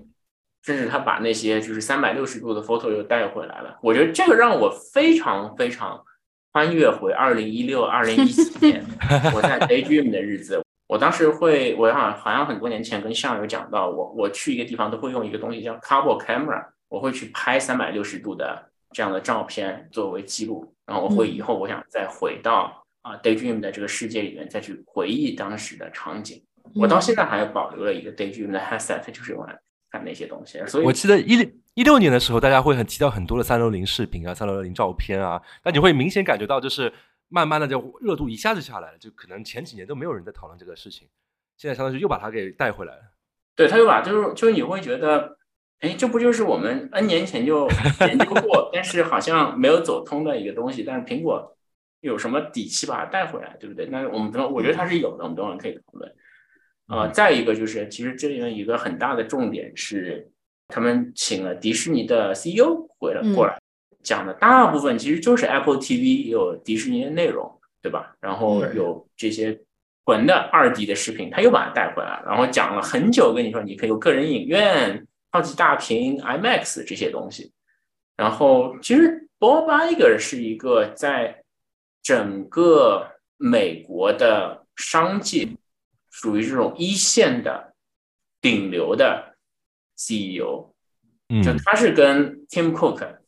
[0.62, 3.78] 甚至他把那些就是三百六十度的 photo 又带回来了。
[3.82, 6.02] 我觉得这个让我非常非常
[6.52, 8.82] 穿越回二零一六、二零一七年
[9.34, 10.62] 我在 Daydream 的日子。
[10.88, 26.42] 我当时会，我好像好像很多年前跟向友讲到，我我去一个地方都会用一个东西叫 Carbo Camera，我会去拍三百六十度的这样的照片作为记录，然后我会以后我想再回到啊 Daydream 的这个世界里面再去回忆当时的场景。
[26.74, 29.58] 我到现在还保留了一个 Daydream 的 headset，就是用来
[29.90, 30.58] 看那些东西。
[30.66, 36.92] 所以我记得一六一六年的时候，大家会很提到很多的三六零视频啊、三六零照片啊，但你会明显感觉到，就是
[37.28, 41.08] 慢慢的就热度一下子下来了，就可能前几年都没有人在讨论这个事情，
[41.56, 43.02] 现在相当于又把它给带回来了。
[43.54, 45.36] 对，他又把就是就是你会觉得，
[45.80, 47.68] 哎，这不就是我们 N 年前就
[48.00, 51.56] 研究过，但是好像没有走通的一个东西，但是苹果
[52.00, 53.86] 有什么底气把它带回来，对不对？
[53.86, 56.14] 那我们等，我觉得它是有的，我们等会儿可以讨论。
[56.86, 60.30] 呃，再一个就是，其实这里面一个很大的重点是，
[60.68, 63.57] 他们请了迪士尼的 CEO 回来过来
[64.02, 68.16] 讲的，大部分其实就是 Apple TV 有迪士尼的内容，对吧？
[68.20, 69.60] 然后有这些
[70.04, 77.52] 纯的二 D 的视频，他又把它带回来，然后讲了很久，跟你说你可以有个人影院、超级大屏、IMAX 这些东西。
[78.16, 81.42] 然后其实 Bob Iger 是一个在
[82.02, 83.06] 整个
[83.36, 85.48] 美国的商界。
[86.10, 87.74] 属于这种一线的
[88.40, 89.36] 顶流的
[89.94, 90.72] CEO，
[91.28, 93.18] 嗯，就他是跟 Tim Cook、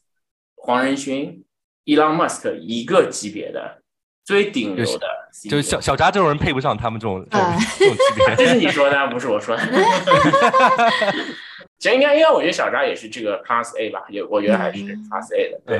[0.62, 1.44] 黄仁勋、
[1.87, 3.83] Elon Musk 一个级别的
[4.25, 5.07] 最顶流的
[5.49, 7.46] 就是小小扎这种人配不上他们这种这种
[7.79, 8.37] 这种级别。
[8.37, 9.62] 这是你说的，不是我说的。
[11.79, 15.61] 其实应该，应该我觉得小扎也是这个 Class A 吧，也我觉得还是 Class A 的。
[15.66, 15.79] 对。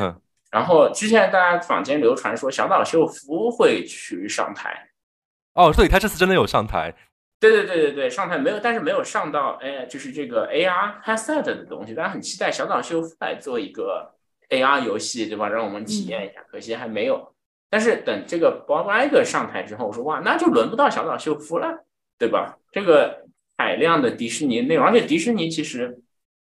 [0.51, 4.89] 然后之前大家坊间流传说小岛秀夫会去上台。
[5.55, 6.95] 哦，所以他这次真的有上台。
[7.39, 14.15] 对对对对对，上台没有，但是没有上到哎，就是这个 AR headset 的东西，大家很期待小岛秀夫来做一个
[14.51, 15.49] AR 游戏，对吧？
[15.49, 17.33] 让我们体验一下，可惜还没有。
[17.69, 21.85] 但是等这个 Bob Iger 上台之后，我说哇，那就轮不到小岛秀夫了，
[22.19, 22.59] 对吧？
[22.73, 23.25] 这个
[23.57, 25.97] 海量的迪士尼内容，而且迪士尼其实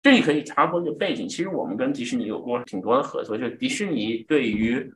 [0.04, 4.94] 这里可以插播一个背景，其实我们跟迪士尼有过挺多的合作，就是迪士尼对于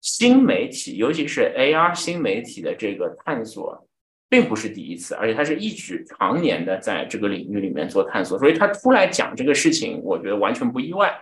[0.00, 3.86] 新媒体，尤其是 AR 新媒体的这个探索，
[4.30, 11.14] 并不是第一次，而且他是一直常年的在这个领域里面做探索，所以他出来讲这个事情，我觉得完全不意外。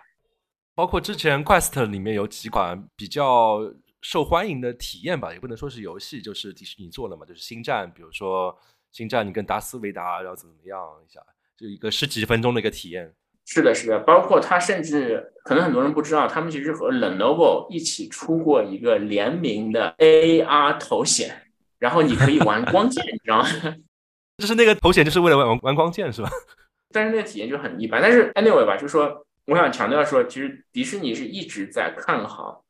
[0.79, 3.69] 包括之前 Quest 里面有几款比较
[4.01, 8.57] 受欢迎的体验吧，也不能说是游戏，就是迪士尼做了嘛，就是星战，比如说
[8.93, 11.19] 星战，你跟达斯维达要怎么样一下，
[11.57, 13.13] 就一个十几分钟的一个体验。
[13.45, 21.43] 是的，是的，包括他甚至可能很多人不知道，他们其实和 Lenovo 一起出过一个联名的 AR 头显，
[21.81, 23.49] 然后你可以玩光剑，你知道吗？
[24.39, 26.31] 就是那个头显就是为了玩玩光剑是吧？
[26.95, 28.01] 但是那个体验就很一般。
[28.01, 32.63] 但是 anyway 吧，就是说，我想强调说，其实迪士尼是一直在看好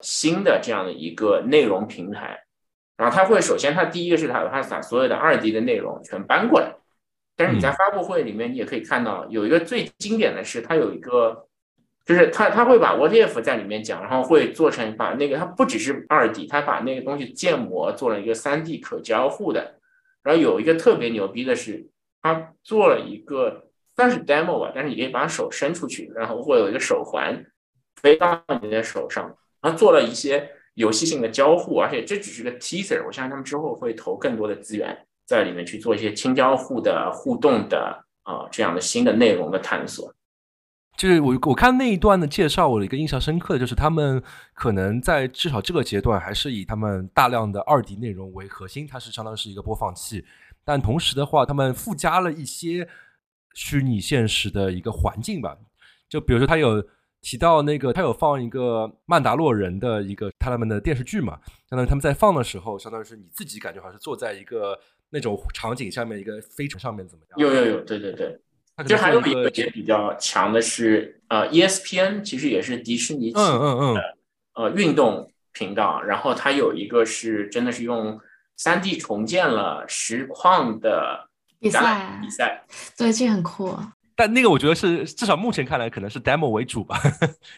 [0.00, 2.38] 新的这样的一个内容平台，
[2.98, 6.74] 然后他会首先，他第一个是他他把所有的二 D 的内容全搬过来。
[7.34, 11.46] 但是你在发布会里面，你也可以看到有一个最经典的是，它有一个，
[12.04, 19.76] 就是他他会把 What if 在里面讲，然后会做成把那个它不只是二 D，他把那个东西建模做了一个三 D 可交互的。
[20.22, 21.88] 然后有一个特别牛逼的是，
[22.20, 23.67] 他做了一个
[23.98, 27.44] 算是 demo 吧，但是你可以把手伸出去，然后会有一个手环
[27.96, 29.24] 飞到你的手上，
[29.60, 34.96] 然后做了一些游戏性的交互，而且这只是个 teaser，我相信他们之后会投更多的资源。
[35.26, 40.14] 在里面去做一些轻交互的互动的啊，这样的新的内容的探索。
[40.96, 44.22] 就是我我看那一段的介绍，我的一个印象深刻的就是他们
[44.54, 50.24] 可能在至少这个阶段还是以他们大量的二 D 内容为核心，它是相当于是一个播放器。
[50.64, 52.88] 但同时的话，他们附加了一些
[53.54, 55.56] 虚拟现实的一个环境吧。
[56.08, 56.84] 就比如说，他有
[57.20, 64.78] 提到那个，他有放一个曼达洛人的一个他们的电视剧嘛，相当于他们在放的时候，相当于是你自己感觉好像是坐在一个。
[65.10, 67.40] 那种场景下面一个飞船上面怎么样？
[67.40, 68.38] 有有有，对对对。
[68.86, 73.96] 就还有一个也比较强的是，呃，ESPN 其实也是迪士尼嗯嗯嗯
[74.52, 78.20] 呃运动频道，然后它有一个是真的是用
[78.54, 81.27] 三 D 重建了实况的
[81.60, 82.64] 比赛比赛，
[82.96, 83.76] 对，这很酷。
[84.14, 87.00] 但那个我觉得是至少目前看来可能是 demo 为主吧，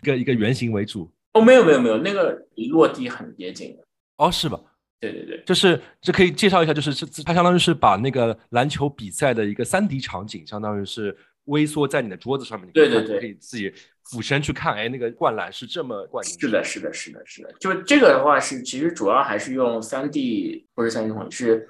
[0.03, 1.11] 一个一个原型为主。
[1.33, 3.85] 哦，没有没有没有，那个离落地很接近的，
[4.17, 4.61] 哦，是吧？
[5.01, 13.73] 对对对，就是这可以介绍一下，就是是它相当于是把那个篮球比赛的一个三 D 场景，相当于是微缩在你的桌子上面，对对对可以自己
[14.05, 21.67] 俯身去看，哎，那个灌篮是这么灌进去是的，是的，是的，是的，就这个的话是其实主要还是用三 D 不是三 D 统是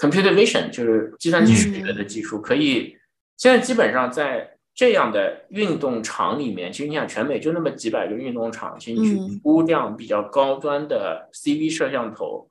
[0.00, 2.96] computer vision，就是计算机视觉的技术，可以
[3.36, 12.48] 现在基本上在这样的运动场里面，其实你想全美就那么几百个运动场，其实你去嗯估这样比较高端的 CV 摄像头，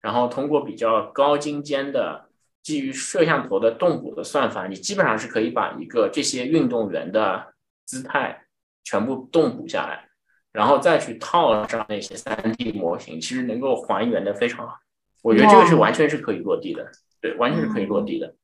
[0.00, 2.26] 然后通过比较高精尖的
[2.62, 7.52] 基于摄像头的动捕的算法，你基本上是可以把一个这些运动员的
[7.84, 8.44] 姿态
[8.84, 10.08] 全部动捕下来。
[10.52, 14.78] 然后再去套上那些 3D 模型，其实能够还原的非常好。
[15.22, 16.84] 我觉得这个是完全是可以落地的，
[17.20, 18.34] 对，完全是可以落地的。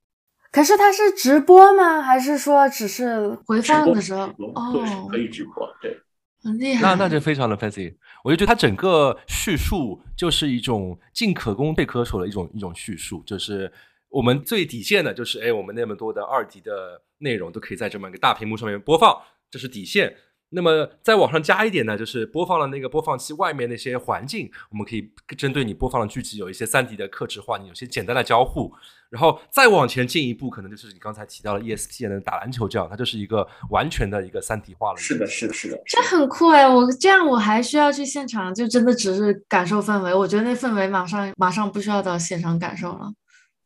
[0.51, 2.01] 可是它是直播吗？
[2.01, 4.23] 还是说只是回放的时候
[4.55, 6.01] 哦可，以直播，对，
[6.43, 6.81] 很厉害。
[6.81, 13.71] 那那就非常的 fancy，我就觉得它整个叙述就是一种进可攻退可守的一种一种叙述，就是
[14.09, 20.17] 我们最底线的就是，哎，我们那么多的二级的内容都可以在这么一个大屏幕上面播放，这是底线。
[20.51, 28.73] 那么再往上加一点呢，就是播放了那个播放器外面那些环境，我们可以针对你播放的剧集有一些三 D 的克制化，你有些简单的交互，
[29.11, 34.97] 然后再往前进一步，可能就是你刚才提到的 ESPN 的打篮球这样，它就是一个完全的一个三体化了。
[34.97, 36.67] 是的，是的，是的，这很酷哎！
[36.67, 40.15] 我这样我还需要去现场，就真的只是感受氛围。
[40.15, 43.13] 我觉得那氛围马上马上不需要到现场感受了。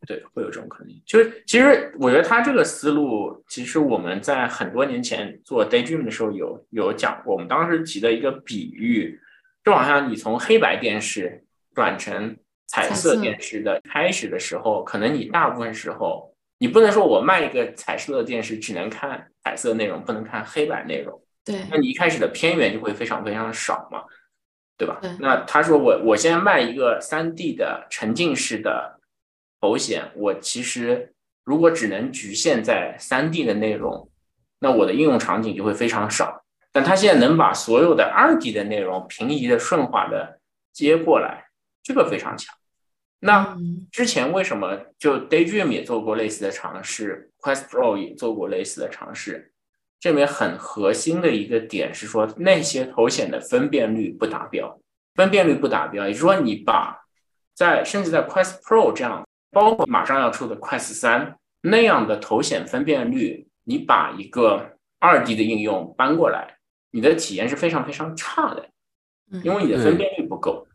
[0.06, 0.92] 对，会有这种可能。
[1.06, 7.34] 就是其实我觉得他这个思路，其实我们在很多年前做 Daydream 的时候有有讲过。
[7.34, 9.20] 我们当时提的一个比喻，
[9.64, 12.36] 就好像你从黑白电视转成
[12.66, 21.20] 彩彩色色电视的开始的时候，可能你大部分时候，你不能说我卖一个彩色的电视只能看彩色内容，不能看黑白内容。
[21.44, 24.02] 对那你一开始的片源就会非常非常少嘛，
[24.76, 24.98] 对吧？
[25.02, 28.98] 对那他说我我现在卖一个三 D 的沉浸式的
[29.62, 34.10] 头显，我其实如果只能局限在三 D 的内容，
[34.58, 36.44] 那我的应用场景就会非常少。
[36.72, 40.40] 但它现在能把所有的二 D 的内容平移的顺滑的
[40.72, 41.46] 接过来，
[41.82, 42.54] 这个非常强。
[43.20, 49.52] 那嗯之前为什么就 Daydream 也做过类似的尝试，Quest Pro 也做过类似的尝试？
[50.00, 54.80] 这里面很核心的一个点是说，那些头显的分辨率不达标，
[55.14, 57.04] 分辨率不达标，也就是说，你把
[57.54, 66.56] 在甚至在 Quest Pro 这样，包括马上要出的 Quest 三那样的头显分辨率，你把一个二 D 的应用搬过来，
[66.90, 68.70] 你的体验是非常非常差的，
[69.30, 70.66] 嗯因为你的分辨率不够。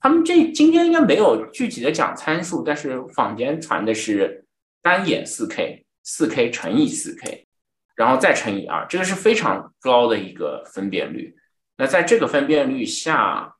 [0.00, 4.44] 他们这今天应该没有具体的讲参数，但是坊间传的是
[4.82, 7.46] 单眼四 K，四 K 乘以四 K，
[7.94, 11.36] 然后再乘以二，这个是非常高的一个分辨率。
[11.76, 13.54] 那在这个分辨率下，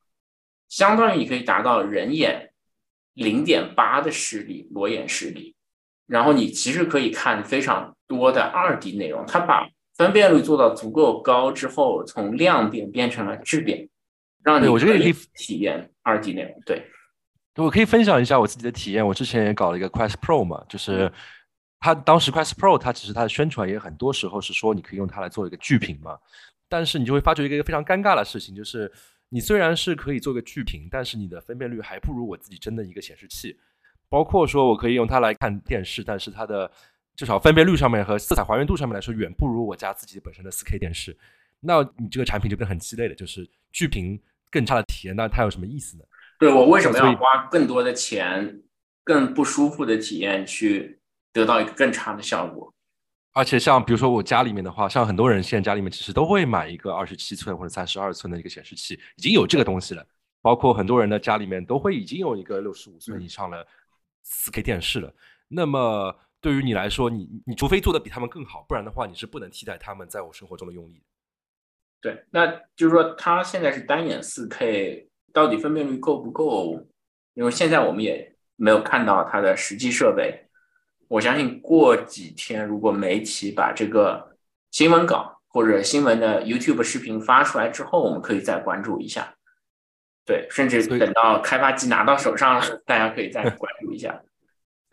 [0.69, 2.53] 相当于你可以达到人眼
[3.15, 5.55] 零点八的视力，裸眼视力，
[6.07, 9.25] 然后你其实可以看非常多的二 D 内容。
[9.27, 13.89] 它把分辨率做到足够高之后，从亮点变成了质变，
[14.43, 16.61] 让你我觉得也可以体验二 D 内容。
[16.67, 16.85] 对，
[17.57, 19.07] 我可以分享一下我自己的体验。
[19.07, 21.13] 我之前也搞了一个 Quest Pro 嘛，就是
[21.79, 26.19] 它当时 Quest Pro 它其实它的宣传也很多时候是说你可以用它来做一个巨屏嘛，
[26.69, 28.91] 但是你就会发觉一个非常尴尬的事情，就是
[29.29, 33.59] 你虽然是可以做个巨屏，但是你的分辨率还不如我自己真的一个显示器。
[34.09, 36.71] 包括说我可以用它来看电视，但是它的
[37.17, 41.17] 至少分辨率上面和色彩还原度上面来说，远不如我家自己本身的 4K 电视。
[41.61, 46.05] 那你这个产品就变得很鸡肋了，就是巨屏更差的体验，那它有什么意思呢？
[46.39, 48.61] 对我为什么要花更多的钱、
[49.05, 51.01] 更不舒服的体验去
[51.33, 52.74] 得到一个更差的效果？
[53.35, 60.07] 而且像比如说我家里面的话，像很多人现在家里面其实都会买一个二十七寸或者三十二寸的一个显示器，已经有这个东西了。
[60.41, 63.67] 包括很多人的家里面都会已经有一个六十五寸以上的
[64.23, 65.13] 四 K 电视了。
[65.49, 71.05] 那么对于你来说，你你除非做的比他们更好，不然的话你是不能替代他们在我生活中的用力的。
[72.03, 72.47] 对，那
[72.77, 76.87] 就是说它现在是单眼四 K，到底分辨率够不够？
[77.33, 80.47] 因为现在我们也没有看到它的实际设备。
[81.09, 84.37] 我相信过几天，如果媒体把这个
[84.71, 89.35] 新闻稿或者新闻的 YouTube 视频发出来之后，我们可以再关注一下。
[90.27, 94.23] 对，甚至等到开发机拿到手上了， 大家可以再 关注一下。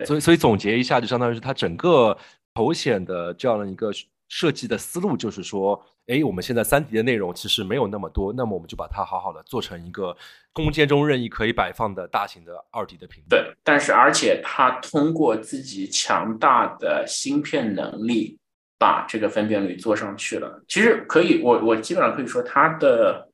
[0.06, 2.18] 所以所以总结一下，就相当于是它整个
[2.54, 3.92] 头显的这样的一个
[4.34, 5.78] 设计的思路，就是说，
[6.08, 10.16] 哎，我们现在三 D 的内容其实没有那么多，那么我们就把它好好的做成一个
[10.54, 13.28] 空间中任意可以摆放的大型的二 D 的屏幕。
[13.30, 18.40] 对，但是而且它通过自己强大的芯片能力，
[18.80, 20.64] 把这个分辨率做上去了。
[20.66, 23.30] 其实可以，我我基本上可以说它的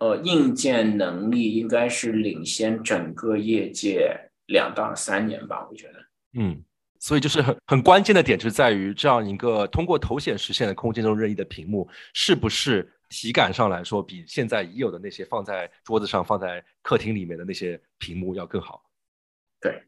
[0.00, 4.14] 呃硬件能力应该是领先整个业界
[4.48, 5.94] 两到三年吧，我觉得。
[6.38, 6.62] 嗯。
[7.00, 18.84] 所以就是很很关键的点，就在于这样一个通过头显实现的空间中任意的屏幕，是不是体感上来说比现在已有的那些放在桌子上、放在客厅里面的那些屏幕要更好？
[19.60, 19.82] 对，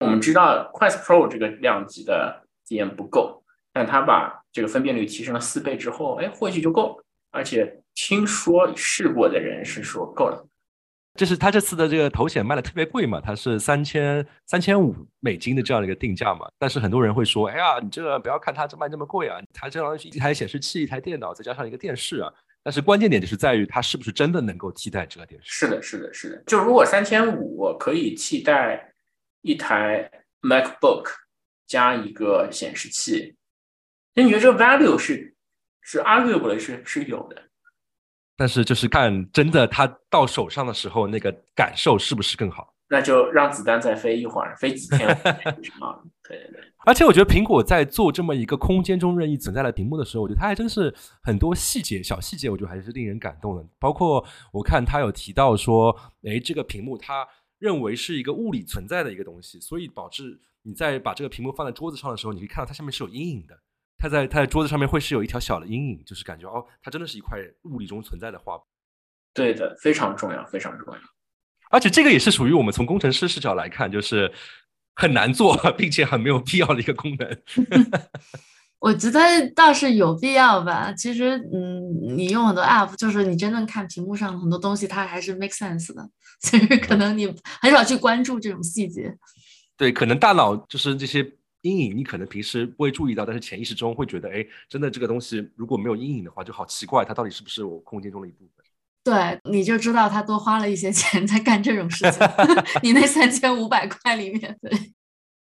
[0.00, 3.42] 我们知道 Quest Pro 这个量级的体验不够，
[3.72, 7.04] 但它把这个分辨率提升了四倍之后，哎，或许就够了。
[7.32, 10.48] 而且听说试过的人是说够了。
[11.16, 16.46] 就是他这次的这个头显卖的特别贵嘛，它是三千三千五美金的这样的一个定价嘛。
[16.58, 22.32] 但是很多人会说，哎呀，你这个不要看它这卖这么贵啊，它这样一台显示器、一台电脑，再加上一个电视啊。
[22.62, 25.66] 但是关键点就是在于它是不是真的能够替代这个电视？
[25.66, 26.42] 是的，是的，是的。
[26.46, 28.92] 就如果三千五可以替代
[29.42, 30.10] 一台
[30.42, 31.06] MacBook
[31.66, 33.36] 加一个显示器，
[34.14, 35.34] 那你觉得这个 value 是
[35.80, 37.42] 是 arguable 是是有的？
[38.36, 42.74] 但是就是看真的，它到手上的时候，那个感受是不是更好？
[42.88, 45.08] 那就让子弹再飞一会儿，飞几天
[45.80, 45.98] 啊？
[46.22, 46.60] 对对对。
[46.84, 53.66] 而且我觉得苹果在做这么一个空间中任意存在的屏幕的时候，我觉得它还真是很多细节、小细节，我觉得还是令人感动的。
[53.80, 55.90] 包括我看他有提到说，
[56.22, 57.26] 哎，这个屏幕他
[57.58, 63.58] 认为是一个物理存在的一个东西，所以导致你在把这个屏幕放在桌子上的时候，你可以看到它下面是有阴影的。
[63.98, 68.60] 它在它在桌子上面会是有一条小的阴影，就是感觉哦，它真的是一块物理中存在的画。
[69.32, 71.00] 对的，非常重要，非常重要。
[71.70, 74.32] 而且这个也是属于我们从工程师视角来看，就是
[74.94, 77.38] 很难做， 并且很没有必要的一个功能。
[78.78, 79.20] 我觉得
[79.54, 80.92] 倒是有必要吧。
[80.92, 86.08] 其实，嗯，你用很多 app，就是你真正看屏幕上很多东西，它还是 make sense 的。
[86.40, 87.26] 其实可能你
[87.62, 89.16] 很少去关注这种细节。
[89.76, 91.32] 对，可能大脑就是这些。
[91.66, 98.64] 阴影你可能平时不会注意到，但是潜意识中会觉得，哎，真的这个东西如果没有阴影的话，就好奇怪，它到底是不是我空间中的一部分？
[99.02, 102.20] 对，你就知道他多花了一些钱在干这种事情。
[102.82, 104.70] 你那三千五百块里面，对。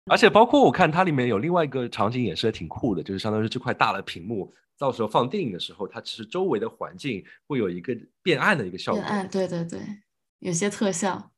[0.05, 9.01] 而且包括我看它里面有另外一个场景也是挺酷的，就是相当于这块大的屏幕，到时候放电影的时候，它其实周围的环境会有一个变暗的一个效果。
[9.01, 9.79] 变暗，对对对，
[10.39, 11.30] 有些特效。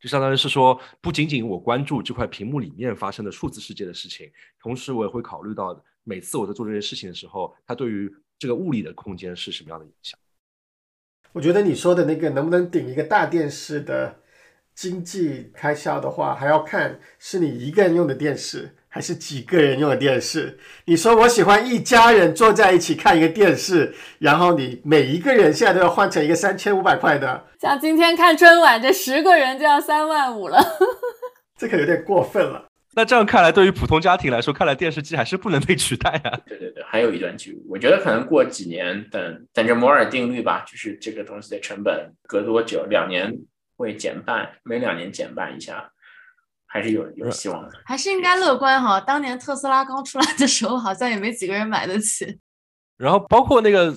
[0.00, 10.18] 就相当于是说，不仅仅我关注这块屏幕里面发生的数字世界的事情，同时我也会考虑到每次我在做这些事情的时候，它对于这个物理的空间是什么样的影响。
[11.32, 14.20] 我觉得你说的那个能不能顶一个大电视的
[14.74, 18.76] 经济开销的话，还要看是你一个人用的电视。
[18.92, 20.58] 还是几个人用的电视？
[20.84, 27.46] 你说我喜欢一家人坐在一起看一个电视，然后你每一个人现在都要换成一个三千五百块的。
[27.60, 30.58] 像今天看春晚，这十个人就要三万五了，
[31.56, 32.66] 这可有点过分了。
[32.92, 36.36] 那这样看来，对于普通家庭来说，看来电视机还是不能被取代啊。
[36.44, 37.62] 对对对，还有一段距离。
[37.68, 43.32] 我觉得可能过几年，等等着摩尔定律吧，就是这个东西的成本隔多久，两年
[43.76, 45.88] 会减半，每两年减半一下。
[46.72, 49.00] 还是有有希望的，还是应该乐观哈。
[49.00, 52.38] 当年特斯拉刚出来的时候，好像也没几个人买得起。
[52.96, 53.92] 然后包括那个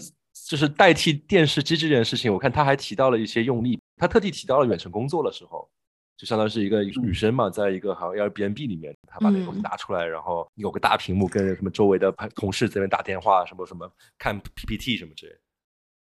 [0.49, 5.69] 就是代替电视机这件事情，我看他还提到了一些用例，他特地提到了远程工作的时候，
[6.17, 15.36] 就相当于是一个女生嘛，在一个好像 Airbnb 里面，她把那个东西拿出来，然后有个大屏幕，跟什么周围的同事在那边打电话，什么什么看 PPT 什么之类。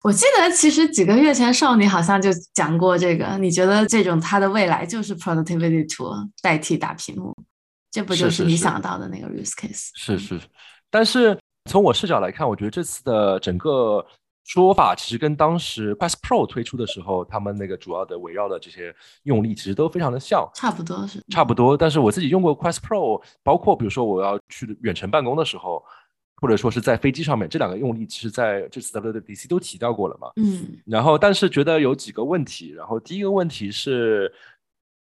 [0.03, 7.33] 我记得其实几个月前少女好像就讲过这个，你觉得这种它的未来就是 productivity tool 代替大屏幕，
[7.89, 9.91] 这不就是你想到的那个 use case？
[9.95, 10.41] 是是，
[10.91, 11.39] 但是
[11.69, 14.05] 从我视角来看，我觉得这次的整个
[14.43, 18.93] 说法其实跟当时 Quest Pro 推出的时候，他们那个主要的围绕的这些
[19.23, 21.77] 用力其实都非常的像，差不多是差不多。
[21.77, 25.81] 但是我自己用过 Quest Pro，包括比如说我要去远程办公的时候。
[26.43, 30.27] 或者说是在飞机上面，这两个用力其实在这次 WWDC 都提到过了嘛。
[30.35, 34.29] 嗯，然后但是觉得有几个问题，然后第一个问题是，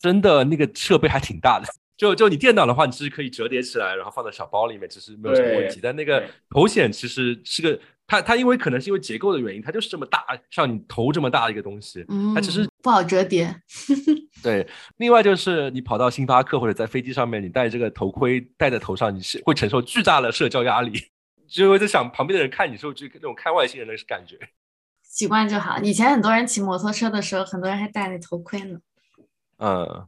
[0.01, 5.79] 真的那个设备还挺大的， 就就你电脑的话，你其实可以折叠起来，然后放在小包里面，其实没有什么问题。
[5.81, 7.79] 但那个头显其实是个，
[8.09, 13.55] 它它因为可能是因为结构的原因，它就是这么大，像你头这么大的一个东西，它其实不好折叠。
[14.43, 14.67] 对，
[14.97, 21.01] 另外就是你跑到星巴克或者在飞机上面，你戴这个头盔戴在头上，你是会承受巨大的社交压力。
[21.49, 24.39] 就会在想旁边的人看你时候，就那种看外星人的感觉。
[25.03, 25.79] 习惯就好。
[25.79, 28.79] 以前很多人骑摩托车的时候，很多人还戴那头盔呢。
[29.59, 30.07] 嗯，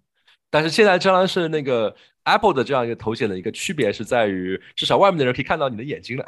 [0.50, 6.24] 但是现在当然是那个 Apple 的这样一个头显的一个区别是在于，至少外面的人可以看到你的眼睛了。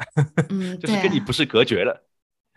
[0.49, 2.03] 嗯， 就是跟你不是隔绝了。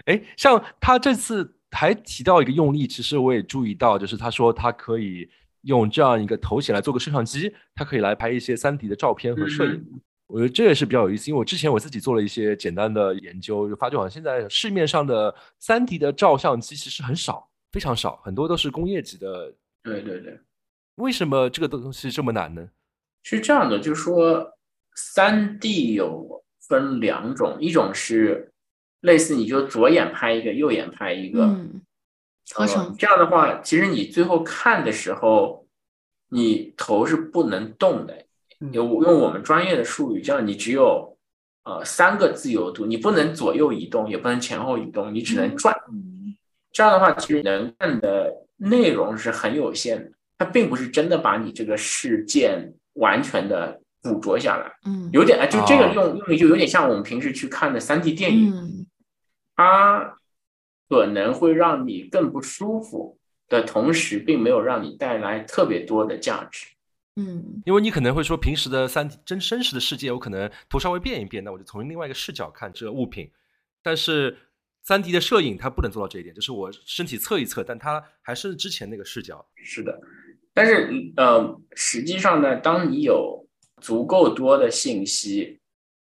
[0.06, 5.28] 哎，像他这次还提到一个用例，其实我也注意到，就是他说他可以
[5.62, 10.00] 用这样一个头显来做个摄像机，它可以来拍一些三 D 的照片和摄影。
[10.28, 19.54] 我觉得这也是比较有意思，因为我之前我自己做了一些简单的研究，就发觉好像现在市面上的三 D 的照相机其实很少，非常少，很多都是工业级的。
[19.84, 20.36] 对对对，
[20.96, 22.68] 为什么这个东西这么难呢？
[23.22, 24.52] 是这样的，就是说
[24.96, 28.52] 三 D 有分两种，一种是
[29.02, 31.82] 类似你就左眼拍一个，右眼拍一个，嗯，
[32.52, 35.68] 合成这样的话，其实你最后看的时候，
[36.30, 38.25] 你头是不能动的。
[38.72, 41.16] 用用我们专业的术语叫你只有
[41.64, 45.76] 呃三个自由度，你不能左右移动，也不能前后移动，你只能转。
[46.72, 54.72] 这样的话，其实能看的内容是很有限的，它并不是真的把你这个事件完全的捕捉下来。
[54.84, 58.86] 嗯，有点哎，就这个用用就有点像我们平时去看的三 D 电影，嗯
[59.56, 60.16] 它
[60.88, 63.16] 可能会让你更不舒服
[63.48, 66.66] 的同时，并没有让你带来特别多的价值。
[67.16, 73.30] 嗯因为你可能会说，平时的三 D 真真实的世界，我可能头稍微变一变，那我就从另外一个视角看这个物品。
[73.82, 74.36] 但是
[74.82, 79.44] 三 D 的摄影它不能做到这一点，就是我身体侧一侧，但它还是之前那个视角。
[79.56, 79.98] 是的，
[80.54, 83.46] 但是呃，实际上呢，当你有
[83.80, 85.58] 足够多的信息，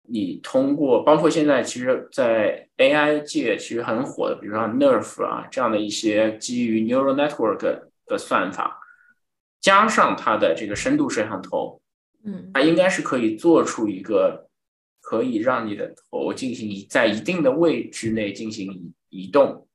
[0.08, 7.58] 你通过包括现在其实，在 AI 界其实很火的，比如说 Nerf 啊这样的一些基于 neural network
[8.06, 8.79] 的算法，
[9.60, 11.80] 加上它的这个深度摄像头，
[12.24, 14.48] 嗯它应该是可以做出一个
[15.00, 18.92] 可以让你的头进行一在一定的位置内进行移
[19.24, 19.66] 移动，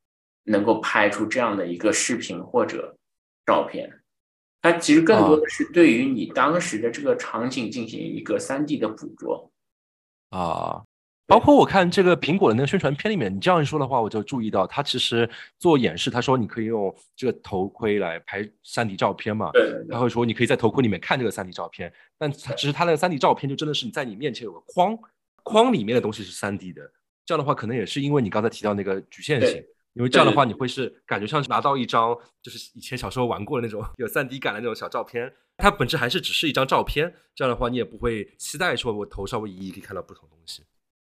[0.43, 2.97] 能够拍出这样的一个视频或者
[3.45, 4.01] 照片。
[4.61, 9.51] 它其实更多的是对于你当时的这个场景进行一个三 D 的捕捉。
[10.29, 10.83] 啊，
[11.27, 24.97] 包括我看这个苹果的那个宣传片里面，你这样一说的话，我就注意到他其实做演示，他说你可以用这个头盔来拍三 D 照片嘛，对对对他会说你可以在头盔里面看这个三 D 照片，但它其实它那个三 D 照片就真的是你在你面前有个框，
[25.43, 26.81] 框里面的东西是三 D 的，
[27.25, 29.63] 这样的话可能也是因为你刚才提到那个局限性。
[29.95, 37.13] 因为这样的话，你会是感觉像是拿到一张，就是以前小时候玩过的那种有三 D 感的那种小照片，它本质还是只是一张照片。
[37.33, 40.63] 这样的话，你也不会期待说我头稍微移移可以看到不同东西。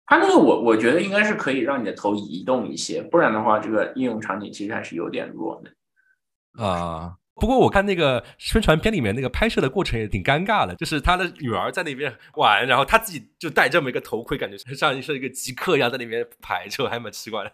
[0.06, 6.64] 它那个我我觉得应该是可以让你的头移动一些，不然的话，这个应用场景其实还是有点弱的。
[6.64, 7.16] 啊。
[7.38, 17.52] 不过我看那个宣传片里面那个拍摄的过程也挺尴尬的，就是他的女儿在那边玩，然后他自己就戴这么一个头盔，感觉像是一个极客一样在那边拍，就还蛮奇怪的。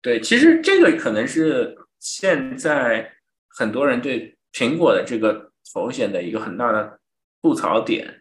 [0.00, 3.12] 对，其实这个可能是现在
[3.46, 6.98] 很多人对苹果的这个头显的一个很大的
[7.42, 8.19] 吐槽点，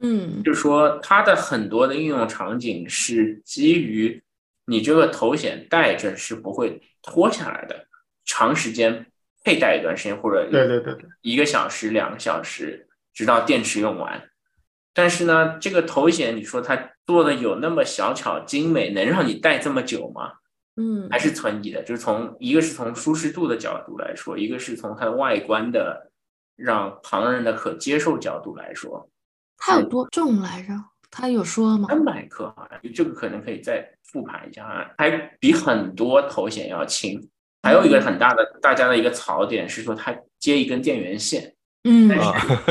[0.00, 4.22] 嗯就是说它的很多的应用场景是基于
[4.66, 7.86] 你这个头显戴着是不会脱下来的，
[8.24, 9.06] 长时间
[9.44, 14.28] 佩戴一段时间或者对对对对，一个小时、两个小时，直到电池用完。
[14.92, 20.32] 但是呢，这个头显你说它做的有那么小巧精美，能让你戴这么久吗？
[20.78, 21.82] 嗯还是存疑的。
[21.82, 26.10] 就是从一个是从舒适度的角度来说，一个是从它的外观的
[26.56, 29.08] 让旁人的可接受角度来说，
[29.56, 30.72] 它有多重来着？
[31.10, 31.88] 它有说吗？
[31.88, 37.28] 三百克好像这个可能可以再复盘一下啊，还比很多头显要轻。
[37.62, 41.54] 还有一个很大的大家的一个槽点是说，它接一根电源线，
[41.84, 42.18] 嗯，但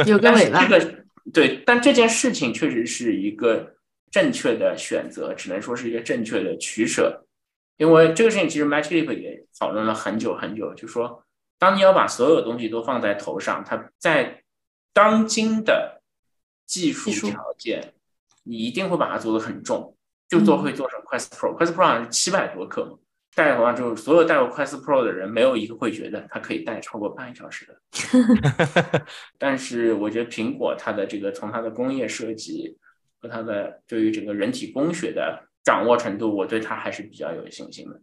[0.06, 0.80] 是有个尾巴这。
[0.80, 0.96] 个
[1.34, 3.74] 对，但这件事情确实是一个
[4.12, 7.26] 正确的选择，只能说是一个正确的取舍。
[7.78, 11.24] 因为这个事情其实 Matchlip 也讨论了很久很久，就说
[11.58, 14.44] 当你要把所有东西都放在头上，它在
[14.94, 16.04] 当今的
[16.66, 17.93] 技术条件，
[18.43, 19.95] 你一定会把它做得很重，
[20.28, 22.97] 就做会做成 Quest Pro，Quest Pro 好像是七百多克嘛。
[23.36, 27.76] 戴完之后，所有戴过 Quest Pro 的人，没有一个会觉得它可以戴超过半小时的。
[29.38, 32.78] 但是我觉得苹果它的这个从它的工业设计
[33.20, 38.01] 和它的对于整个人体工学的掌握程度，我对它还是比较有信心的。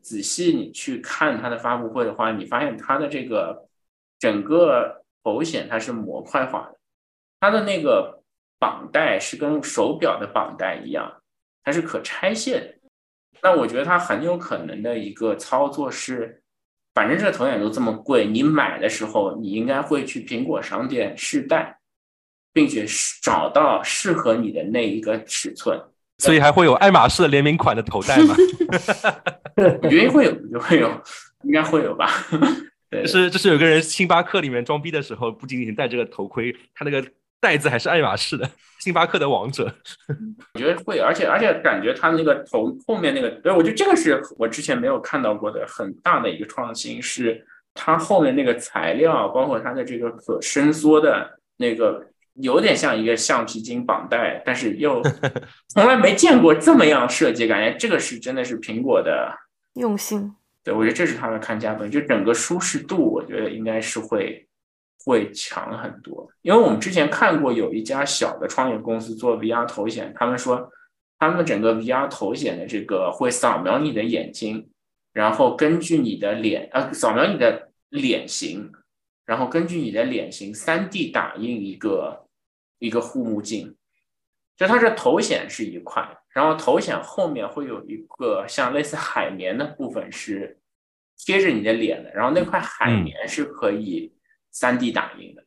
[0.00, 3.68] 仔细你去看它的发布会的话，你发现它的这个
[4.18, 6.78] 整个头显它是模块化的，
[7.40, 8.22] 它的那个
[8.58, 11.22] 绑带是跟手表的绑带一样，
[11.64, 12.74] 它是可拆卸的。
[13.42, 16.42] 那我觉得它很有可能的一个操作是，
[16.92, 21.78] 反正这个头显都这么贵，你买的时候你应该会去苹果商店试戴，
[22.52, 22.84] 并且
[23.22, 25.80] 找到适合你的那一个尺寸。
[26.18, 28.34] 所以还会有爱马仕的联名款的头戴吗？
[29.56, 31.02] 我觉得会有，就会有，
[31.44, 32.10] 应该会有吧。
[32.90, 37.02] 对，就是就是有个人星巴克里面装逼的时候，不仅仅戴这个头盔，他那个
[37.40, 39.74] 袋子还是爱马仕的，星巴克的王者。
[40.54, 55.02] 我觉得会，而且而且感觉它那个头后面那个，对我觉得这个是我之前没有看到过的很大的一个创新，是它后面那个材料，包括它的这个可伸缩的那个，有点像一个橡皮筋绑带，但是又
[55.68, 59.32] 从来没见过这么样设计，感觉这个是真的是苹果的
[59.74, 60.34] 用心。
[60.62, 64.46] 对，我觉得这是它的看家本，就整个舒适度，我觉得应该是会
[65.04, 66.28] 会强很多。
[66.42, 70.70] 因为我们之前看过有一家小的创业公司做 VR 头显，他们说
[71.18, 74.70] 他们整个 VR 头显的这个会扫描你的眼睛，
[75.12, 78.72] 然后根据你的脸呃扫描你的脸型，
[79.26, 82.26] 然后根据你的脸型 3D 打印一个
[82.78, 83.76] 一个护目镜，
[84.56, 86.16] 就它这头显是一块。
[86.32, 90.60] 然后头显后面会有一个像类似海绵的部分是
[91.16, 94.12] 贴着你的脸的，然后那块海绵是可以
[94.50, 95.44] 三 D 打印的，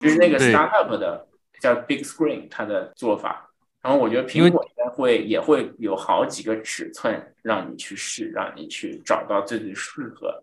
[0.00, 1.26] 就是那个 startup 的
[1.60, 3.50] 叫 Big Screen 它的做法。
[3.82, 10.42] 然后我觉得苹果应该会也会有好几个尺寸让你去试，让你去找到最最适合。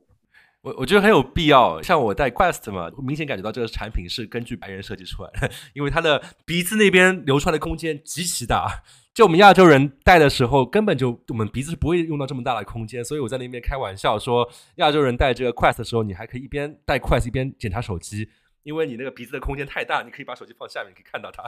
[0.62, 8.84] 我我觉得很有必要，像我戴 Quest 嘛，明显感觉到这个产品是根据白人设计出来的， 因为它的鼻子那边留出来的空间极其大。
[9.14, 18.30] 就我们亚洲人戴的时候，根本就我们鼻子是不会用到这么大的空间，所以我在那边开玩笑说，亚洲人戴这个 Quest 的时候，你还可以一边戴 Quest 一边检查手机，
[18.64, 21.44] 因为你那个鼻子的空间太大，你可以把手机放下面，可以看到它。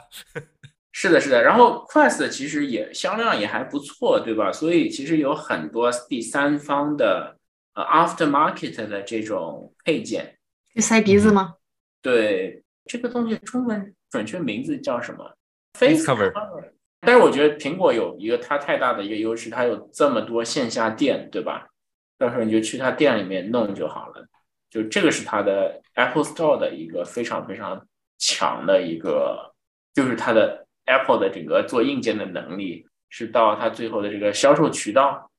[0.91, 1.41] 是的，是的。
[1.41, 4.51] 然后 Quest 其实也销量也还不错，对吧？
[4.51, 7.37] 所以其实有很多第三方的
[7.75, 10.37] 呃 aftermarket 的这种配件，
[10.75, 11.55] 塞鼻子吗？
[12.01, 15.37] 对，这个东西中文准确名字叫什么
[15.79, 16.31] ？Face cover。
[17.05, 21.67] 但是我觉得苹果有一个它太大的一个优势，它有这么多线下店，对吧？
[22.17, 24.25] 到时候你就去它店里面弄就好了。
[24.69, 27.85] 就这个是它的 Apple Store 的一个非常非常
[28.17, 29.53] 强的一个，
[29.93, 35.29] 就是它的 Apple 的整个做硬件的能力，是到它最后的这个销售渠道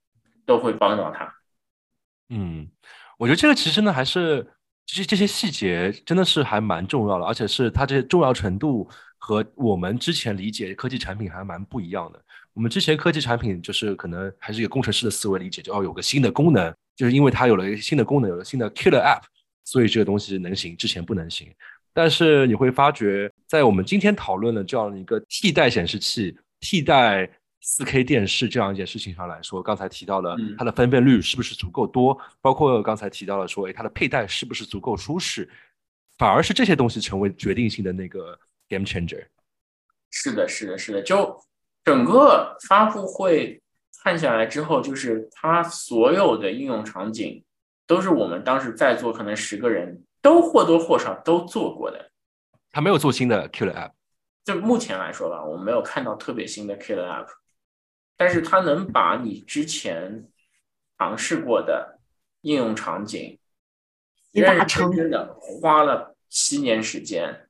[0.45, 1.35] 都会帮到它。
[2.29, 2.69] 嗯，
[3.19, 4.47] 我觉得这个其实呢，还是
[4.85, 8.89] 其实这些细节真的是还蛮重要的，而且是它这些重要程度。
[9.27, 12.23] 和我们之前理解科技产品还蛮不一样的。
[12.53, 19.23] 我们之前科技产品就是可能还是一个工程师的思维理解，就要有个新的功能，就是因为它有了一个新的功能，有了新的 killer app，
[19.65, 21.49] 所以这个东西能行，之前不能行。
[21.95, 27.27] 但是你会发觉，在我们今天讨论的这样一个替代显示器、替代
[27.63, 35.49] 4K 电视这样一件事情上来说，刚才提到了它的分辨率是不是足够多，包括刚才提到了说，哎，它的佩戴是不是足够舒适，
[36.19, 38.39] 反而是这些东西成为决定性的那个。
[38.69, 39.27] Game changer，
[40.11, 41.03] 是的，是的，是的。
[41.03, 41.39] 就
[41.85, 43.63] 整个发布会
[44.03, 47.45] 看下来之后，就是它所有的应用场景
[47.87, 52.11] 都是我们当时在座可能十个人都或多或少都做过的。
[52.73, 53.93] 他没有做新的 Killer App，
[54.45, 57.29] 就目前来说吧，我们没有看到特别新的 Killer App，
[58.17, 60.27] 但是它能把你之前
[60.99, 62.01] 尝试过的
[62.41, 63.39] 应用场景，
[64.33, 67.44] 认认真真的花了七年时间。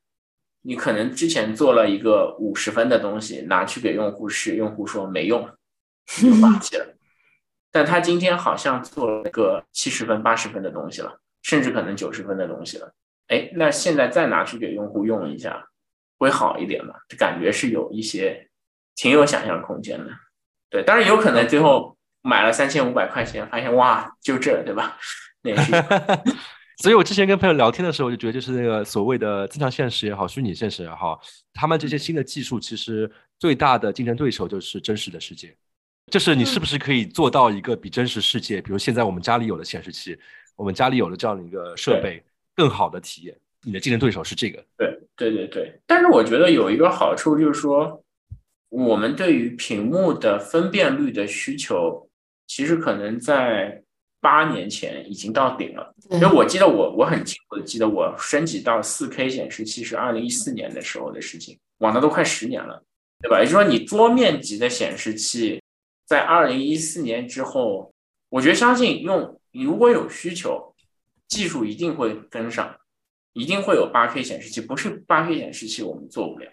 [0.67, 5.47] 你可能之前做了一个五十分的东西，拿去给用户试，用户说没用，
[6.07, 6.97] 就放弃了。
[7.71, 12.95] 但他今天好像做了个七十分、八十分的东西了，甚至可能九十分的东西了。
[13.29, 15.67] 哎，那现在再拿去给用户用一下，
[16.19, 16.95] 会好一点吗？
[17.19, 18.49] 感觉是有一些
[18.95, 20.11] 挺有想象空间的。
[20.71, 24.97] 对，当然有可能最后买了三千五百块钱，发现哇，就这，对吧？
[25.43, 25.73] 那也是。
[26.79, 31.21] 所以我之前跟朋友聊天的时候，我就觉得就是那个所谓的增强现实也好，虚拟现实也好，
[31.53, 33.09] 他们这些新的技术其实
[33.39, 35.55] 最大的竞争对手就是真实的世界，
[36.11, 40.19] 就是你是不是可以做到一个比真实世界，比如现在我们家里有了显示器，
[40.57, 42.21] 我们家里有了这样的一个设备，
[42.57, 43.37] 更好的体验。
[43.63, 44.61] 你的竞争对手是这个。
[44.77, 45.81] 对对对对。
[45.87, 48.03] 但是我觉得有一个好处就是说，
[48.69, 52.11] 我们对于屏幕的分辨率的需求，
[52.49, 53.84] 其实可能在。
[54.25, 62.83] 八年前已经到顶了，因为我记得我我很清楚的记得我升级到四 K 显示器是二零一四年的时候的事情，往那都快十年了，
[63.21, 63.39] 对吧？
[63.39, 65.63] 也就是说，你桌面级的显示器
[66.07, 67.93] 在二零一四年之后，
[68.31, 70.75] 我觉得相信用如果有需求，
[71.29, 72.75] 技术一定会跟上，
[73.35, 76.51] 一定会有八 K 显示器，不是八 K 显示器我们做不了，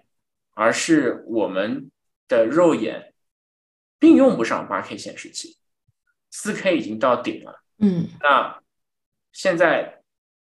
[0.55, 1.89] 而是我们
[2.27, 3.13] 的肉眼
[3.97, 5.55] 并用不上八 K 显示器，
[6.31, 7.61] 四 K 已经到顶了。
[7.79, 8.59] 嗯，那
[9.31, 10.01] 现在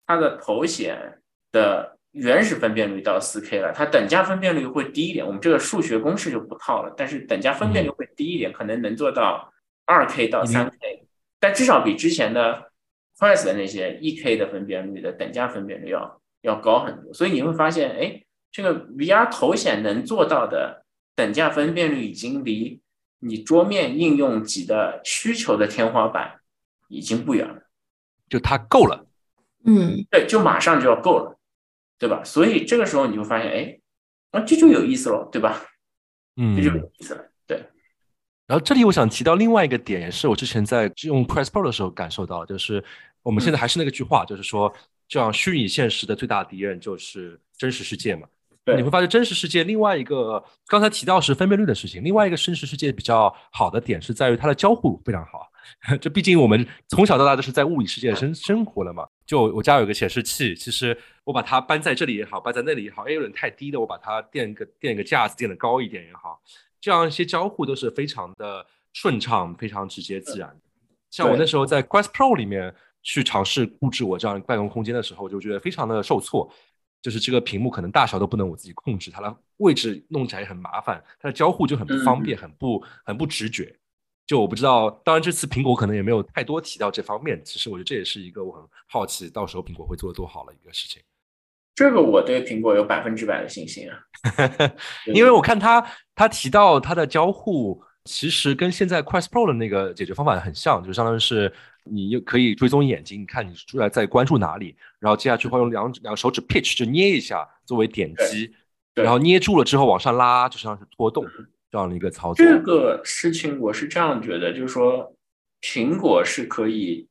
[0.07, 1.21] 它的头显
[1.53, 5.27] 的原始分辨率到四 K 了，它等价分辨率会低一点。
[5.27, 9.53] 我们这个数学公式就不套了，但是等价分辨率会低一点，可能能做到
[9.85, 11.07] 二 K 到三 K，
[11.39, 12.71] 但至少比之前的
[13.19, 17.13] Quest 的那些一 K 的分辨率的等价分辨率要要高很多。
[17.13, 20.85] 所以你会发现，哎，这个 VR 头显能做到的
[21.15, 22.81] 等价分辨率已经离
[23.19, 26.41] 你桌面应用级的需求的天花板
[26.89, 27.63] 已经不远了，
[28.29, 29.07] 就它够了。
[29.65, 31.39] 嗯对，就马上就要够了，
[31.99, 32.23] 对吧？
[32.23, 33.81] 所以这个时候你就发现，哎，
[34.31, 35.61] 啊，这就有意思了，对吧？
[36.37, 37.57] 嗯这就有意思了，对，
[38.47, 42.85] 然后这里我想提到另外一个点，也是我之前在用 Quest Pro 的时候感受到的，就是
[43.23, 44.73] 我们现在还是那个句话，就是说，
[45.09, 48.29] 这样虚拟现实的最大敌人就是真实世界嘛。
[48.67, 55.49] 对你会发现真实世界另外一个刚才提到是分辨率的事情，另外一个真实世界比较好的点是在于它的交互非常好。
[56.01, 59.07] 这毕竟我们从小到大都是在物理世界生生活了嘛。
[59.25, 66.41] 就我家有个显示器，其实我把它搬在这里也好，搬在那里也好，，A，有点太低的，我把它垫个垫个架子，垫的高一点也好，
[66.81, 70.57] 这样一些交互都是非常的顺畅、非常直接自然的。
[71.11, 76.53] 像我那时候在 Quest Pro 里面去尝试布置我这样办公空间的时候，就觉得非常的受挫。
[77.07, 83.73] 就是这个屏幕可能大小都不能我自己控制，它的位置弄起来也很麻烦，它的交互就很不方便，很不很不直觉。
[84.27, 87.41] 就我不知道，当然这次苹果可能也没有太多提到这方面。
[87.45, 91.01] 其实我觉得这也是一个我很好奇，到时候苹果会做得多好的一个事情。
[91.77, 94.01] 这个我对苹果有百分之百的信心啊。
[95.15, 95.81] 因为我看他
[96.17, 101.53] 他提到他的交互，其实跟现在 Quest Pro 的那个解决方法很像，就相当于是
[101.85, 108.55] 你又可以追踪眼睛，你看你出来在关注哪里，然后接下去会用两两个手指 pitch 就捏一下作为点击，
[108.95, 111.27] 然后捏住了之后往上拉，就像是拖动
[111.71, 112.47] 这样的一个操作。
[112.47, 115.13] 这个事情我是这样觉得，就是说
[115.61, 117.07] 苹果是可以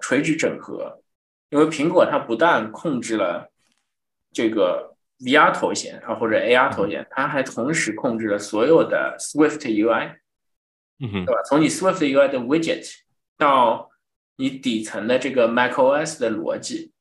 [0.00, 1.00] 垂直整合，
[1.50, 3.50] 因为苹果它不但控制了
[4.32, 10.16] 这个 VR 头显啊或者 AR 头显，它还同时控制了所有的 Swift UI，
[11.12, 11.42] 嗯对，吧？
[11.48, 12.90] 从你 Swift UI 的 widget
[13.36, 13.90] 到
[14.36, 16.92] 你底层的这个 macOS 的逻辑，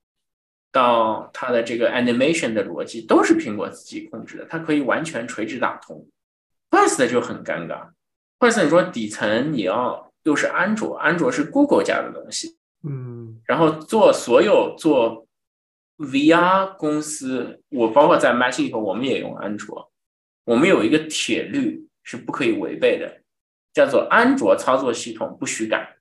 [0.72, 6.08] 到它的这个 animation 的逻辑，都是苹果自己控制的，它可以完全垂直打通。
[6.70, 7.90] Quest 就很尴尬
[8.40, 15.28] ，Quest 你说底层你要又是安卓，安卓是 Google 家的东西，嗯，然后做所有做
[15.98, 19.92] VR 公司，我包括在里头，我们也用安卓，
[20.46, 23.22] 我们有一个铁律是不可以违背的，
[23.74, 25.98] 叫做安卓操作系统不许改，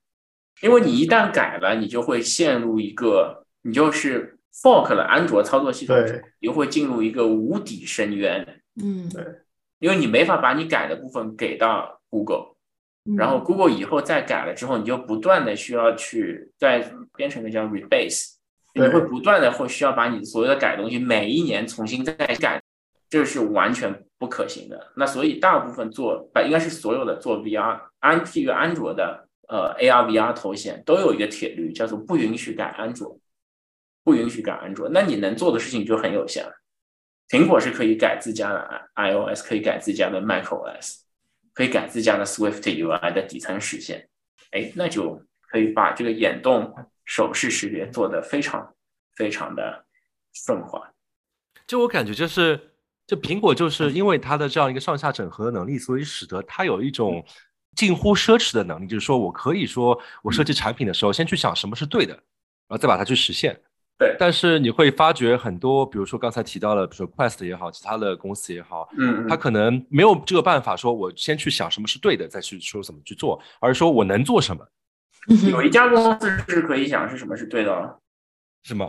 [0.60, 9.24] 因为你一旦改了，你就会陷入一个，你就是 fork 了安卓操作系统对，你就会进入一个无底深渊，嗯，对。
[9.78, 12.54] 因为你没法把你改的部分给到 Google。
[13.04, 13.16] 嗯。
[13.16, 18.34] 然后 Google 以后再改了之后，你就不断的需要去再编成一个叫 rebase，
[18.74, 22.62] 你会不断的会需要把你所有的改的东西每一年重新再改，
[23.12, 24.90] 这是完全不可行的。
[24.96, 33.20] 那所以大部分做，把应该是所有的做 VR 安这个安卓的呃 AR VR 头显都有一个铁律，叫做不允许改安卓，
[34.02, 34.88] 不允许改安卓。
[34.88, 36.52] 那你能做的事情就很有限了。
[37.28, 41.02] 苹果是可以改自家的 iOS，可以改自家的 macOS。
[41.54, 44.08] 可以改自家的 Swift UI 的底层实现，
[44.52, 48.74] 哎，那就可以把这个眼动手势识别做得非常
[49.16, 49.84] 非常的
[50.32, 50.94] 顺滑。
[51.66, 52.71] 就我感觉就是，
[53.06, 57.24] 就苹果就是因为它的这样一个上下整合的能力，所以使得它有一种
[57.76, 62.22] 近乎奢侈的能力，就是说我可以说我设计产品的时候，先去想什么是对的，然
[62.70, 63.58] 后再把它去实现。
[63.98, 64.16] 对。
[64.18, 74.66] 但是你会发觉很多，比如说刚才提到了，比如说 Quest 也好，其他的公司也好，嗯，他可能没有这个办法，说我先去想什么是对的，再去说怎么去做，而是说我能做什么，
[75.50, 77.98] 有一家公司是可以想是什么是对的哦
[78.62, 78.86] 是吗？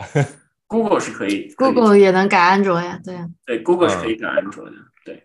[0.73, 4.71] ，Google 是可以 Google 也能改安卓呀，对呀，对 Google 是可以改安卓的，
[5.05, 5.23] 对。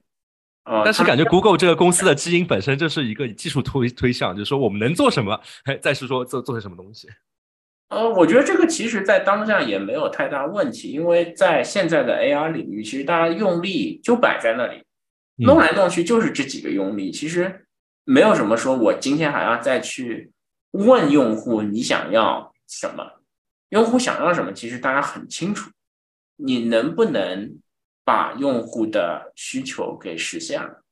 [0.65, 7.09] 呃，但是感觉 Google 这个公司的基因本身就是一个技术推推向，就是说我们能做什么，哎，再是说做做些什么东西。
[7.89, 14.77] 呃，我觉得这个其实在当下也没有太大问题，因为在现在的 AR 领域，其实大家用力就摆在那里，
[15.39, 17.65] 嗯弄来弄去就是这几个用力，其实
[18.05, 20.31] 没有什么说我今天还要再去
[20.73, 23.18] 问用户你想要什么，
[23.71, 25.71] 用户想要什么，其实大家很清楚，
[26.37, 27.61] 你能不能
[28.05, 30.83] 把用户的需求给实现了？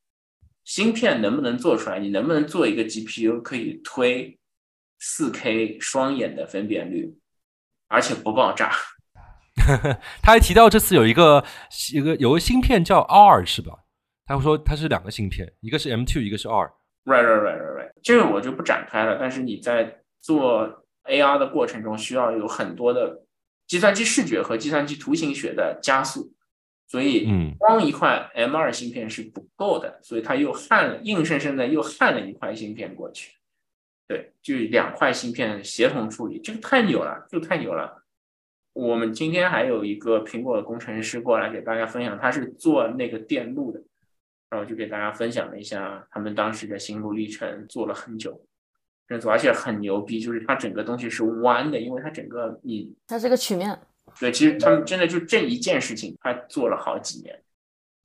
[0.63, 1.99] 芯片能不能做出来？
[1.99, 4.37] 你能不能做一个 GPU 可以推
[4.99, 7.17] 四 K 双眼的分辨率，
[7.87, 8.71] 而且不爆炸？
[10.21, 11.43] 他还提到这次有一个
[11.93, 13.79] 一个有个芯片叫 R 是吧？
[14.25, 16.71] 他会说它是两个芯片，一个是 M2，一个是 R。
[17.05, 17.91] Right, right, right, right, right。
[18.03, 19.17] 这个我就不展开了。
[19.17, 23.23] 但是你在做 AR 的过程中，需要有很多的
[23.65, 26.33] 计算机视觉和计算机图形学的加速，
[26.87, 33.33] 所以嗯光一块 M2 芯片是不够的，所以它又焊了，硬生生的又焊了一块芯片过去。
[34.07, 38.03] 对，就两块芯片协同处理，这个太牛了，这个太牛了。
[38.71, 43.81] 我们今天还有一个苹果的工程师过来给大家分享，他是做那个电路的，
[44.49, 48.39] 然后就给大家分享了一下他们当时的心路历程，做了很久，
[49.07, 53.79] 认错，而且很牛逼，就是它整个东西是弯的，因为它整个你它是个曲面，
[54.19, 57.41] 对，其实他们真的就这一件事情，他做了好几年，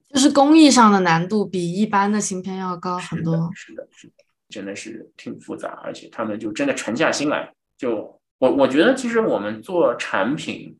[0.09, 3.51] 就是工艺上的难度比一般的芯片要高很多。
[3.55, 4.15] 是的，是的，
[4.49, 7.53] 真的是挺复杂，而且他们就真的沉下心来。
[7.77, 10.77] 就我我觉得，其实我们做产品，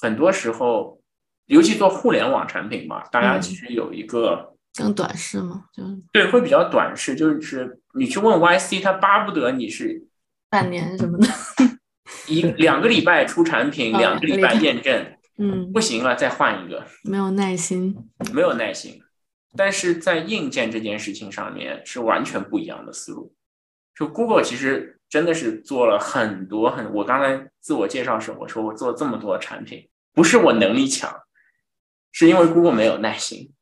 [0.00, 1.00] 很多时候，
[1.46, 5.82] 尤其做互联网产品嘛，大家其实有一个更短视嘛，就
[6.12, 10.06] 对，会比较短视，就是你去问 YC，他巴不得你是
[10.48, 11.26] 半年什么的。
[12.26, 17.96] 一两个礼拜出产品，哦两个礼拜两个礼拜验证，嗯，不行了再换一个，没有耐心。
[18.32, 19.00] 没有耐心。
[19.56, 23.34] 但是在硬件这件事情上面是完全不一样的思路。
[23.94, 31.12] 就 Google 其实真的是做了很多很，我刚才自我介绍时我说我做这么多产品，不是我能力强，
[32.12, 33.52] 是因为 Google 没有耐心。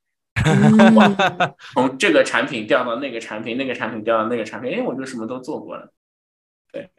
[0.46, 5.92] 嗯 从这个产品调到那个产品，那个产品调到那个产品，哎，我就什么都做过了。
[6.72, 6.90] 对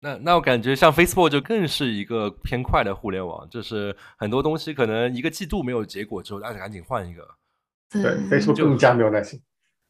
[0.00, 7.26] 那那我感觉像 Facebook 就更是一个偏快的互联网，就是很多东西可能一个季度没有结果之后，大家赶紧换一个。
[7.90, 9.40] 对对，Facebook 更加没有耐心。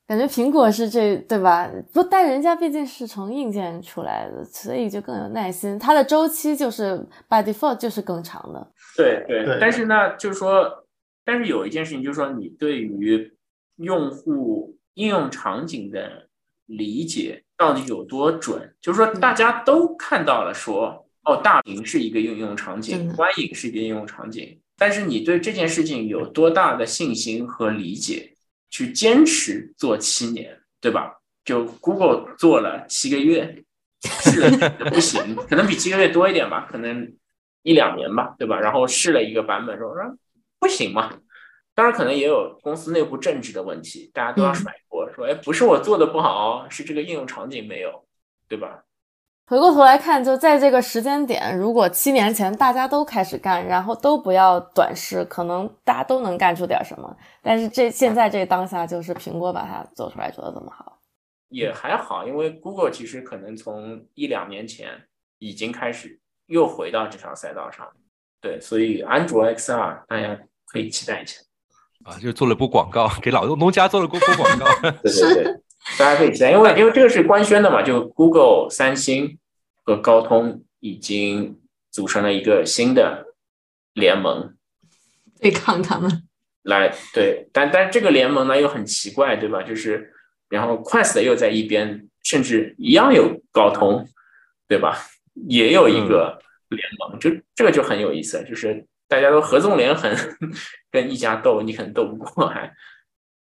[0.06, 1.68] 感觉苹果是这对吧？
[1.92, 5.78] 不，但人家毕竟是从硬件出来的，所以就更有耐心。
[5.78, 6.96] 它的周期就是
[7.28, 8.72] by default 就是更长的。
[8.96, 10.86] 对对，对但是呢，就是说，
[11.28, 13.30] 但是有一件事情，就是说，你对于
[13.76, 16.26] 用户应用场景的
[16.64, 18.74] 理解到底有多准？
[18.80, 28.32] 就是说，大家都看到了说，哦，大屏是一个应用场景，观影是一个应用场景，但是你对这件事情有多大的信心和理解，
[28.70, 31.20] 去坚持做七年，对吧？
[31.44, 33.62] 就 Google 做了七个月，
[34.00, 37.12] 试了不行，可能比七个月多一点吧，可能
[37.64, 38.58] 一两年吧，对吧？
[38.58, 40.16] 然后试了一个版本，说说
[40.58, 41.12] 不行嘛。
[41.74, 48.04] 当然，可能也有公司内部政治的问题，大家都要嗯甩锅，说哎，不是我做的不好，是这个应用场景没有，
[48.48, 48.82] 对吧？
[49.46, 57.16] 回过头来看，就在这个时间点，如果七年前大家都开始干，然后都不要短视，可能大家都能干出点什么。
[57.40, 60.98] 但是这现在这当下，就是苹果把它做出来做的这么好。
[61.48, 65.04] 也还好，因为 Google 其实可能从一两年前
[65.38, 67.88] 已经开始又回到这条赛道上，
[68.40, 71.40] 对，所以安卓 XR 大家可以期待一下。
[72.04, 74.66] 啊，就做了波广告，给老农家做了波波广告。
[75.02, 75.44] 对对对，
[75.98, 79.38] 大家可以期待，因为因为这个是官宣的嘛，就 Google、三星
[79.84, 81.60] 和高通已经
[81.90, 83.34] 组成了一个新的
[83.92, 84.54] 联盟
[85.40, 86.24] 对抗他们。
[86.62, 89.62] 来对，但但这个联盟呢又很奇怪，对吧？
[89.62, 90.12] 就是
[90.48, 94.06] 然后 Quest 又在一边，甚至一样有高通，
[94.66, 94.98] 对吧？
[95.48, 96.38] 也有一个
[96.76, 100.14] 联盟，就这个就很有意思，就是大家都合纵连横，
[100.90, 102.72] 跟一家斗，你可能斗不过，还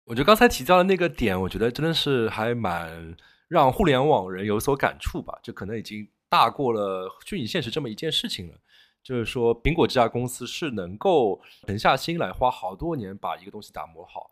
[0.04, 3.16] 我觉得刚才提到的那个点，我觉得真的是还蛮
[3.48, 8.54] 让互联网人有所感触吧，就可能已经大过了虚拟现实这么一件事情了。
[9.02, 14.28] 就是说，苹果这家公司是能够沉下心来，花好多年把一个东西打磨好。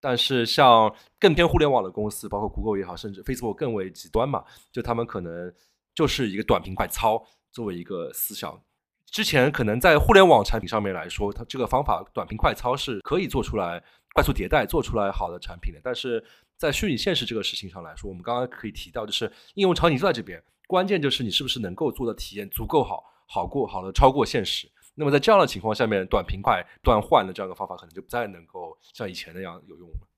[0.00, 5.52] 但是，像更偏互联网的公司，包括 Google 也好，甚至 Facebook 更为极端嘛，就他们可能
[5.94, 7.24] 就是一个短平快操
[7.54, 8.60] 作为一个思想。
[9.06, 13.80] 之前可能在互联网产品上面来说，它这个方法短平快操是可以做出来
[14.12, 15.80] 快速迭代，做出来好的产品的。
[15.84, 16.22] 但是
[16.58, 24.68] 在虚拟现实这个事情上来说，我们刚刚可以提到，就是应用场景就在这边，关键就是你是不是能够做的体验足够好，好过好的超过现实。
[24.96, 30.08] 那么在这样的情况下面，短平快断换的这样的方法，可能就不再能够像以前那样有用了。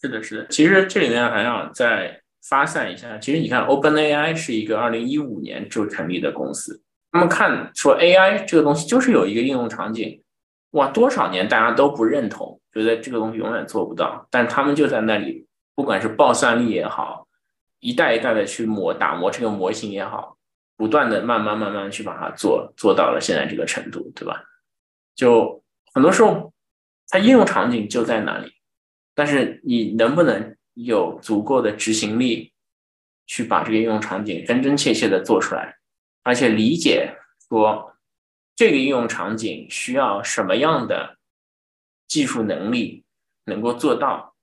[0.00, 0.48] 是的，是的。
[0.48, 6.80] 其实这里面还想再发散一下，其实你看，OpenAI 是一个二零一五年就成立的公司，
[7.12, 10.22] 他们看说 AI 这个东西就是有一个应用场景，
[10.70, 17.26] 哇，多少年大家都不认同，觉得这个东西永远做不到，但他们就在那里，不管是爆算力也好，
[17.80, 20.36] 一代一代的去磨打磨这个模型也好，
[20.76, 24.42] 不断的慢慢慢慢去把它做做到了现在这个程度，对吧？
[25.14, 25.62] 就
[25.92, 26.52] 很多时候，
[27.08, 28.52] 它应用场景就在那里。
[29.14, 32.52] 但是你能不能有足够的执行力，
[33.26, 35.76] 去把这个应用场景真真切切的做出来，
[36.22, 37.12] 而且理解
[37.48, 37.92] 说
[38.54, 41.16] 这个应用场景需要什么样的
[42.06, 43.04] 技术能力
[43.44, 44.34] 能够做到，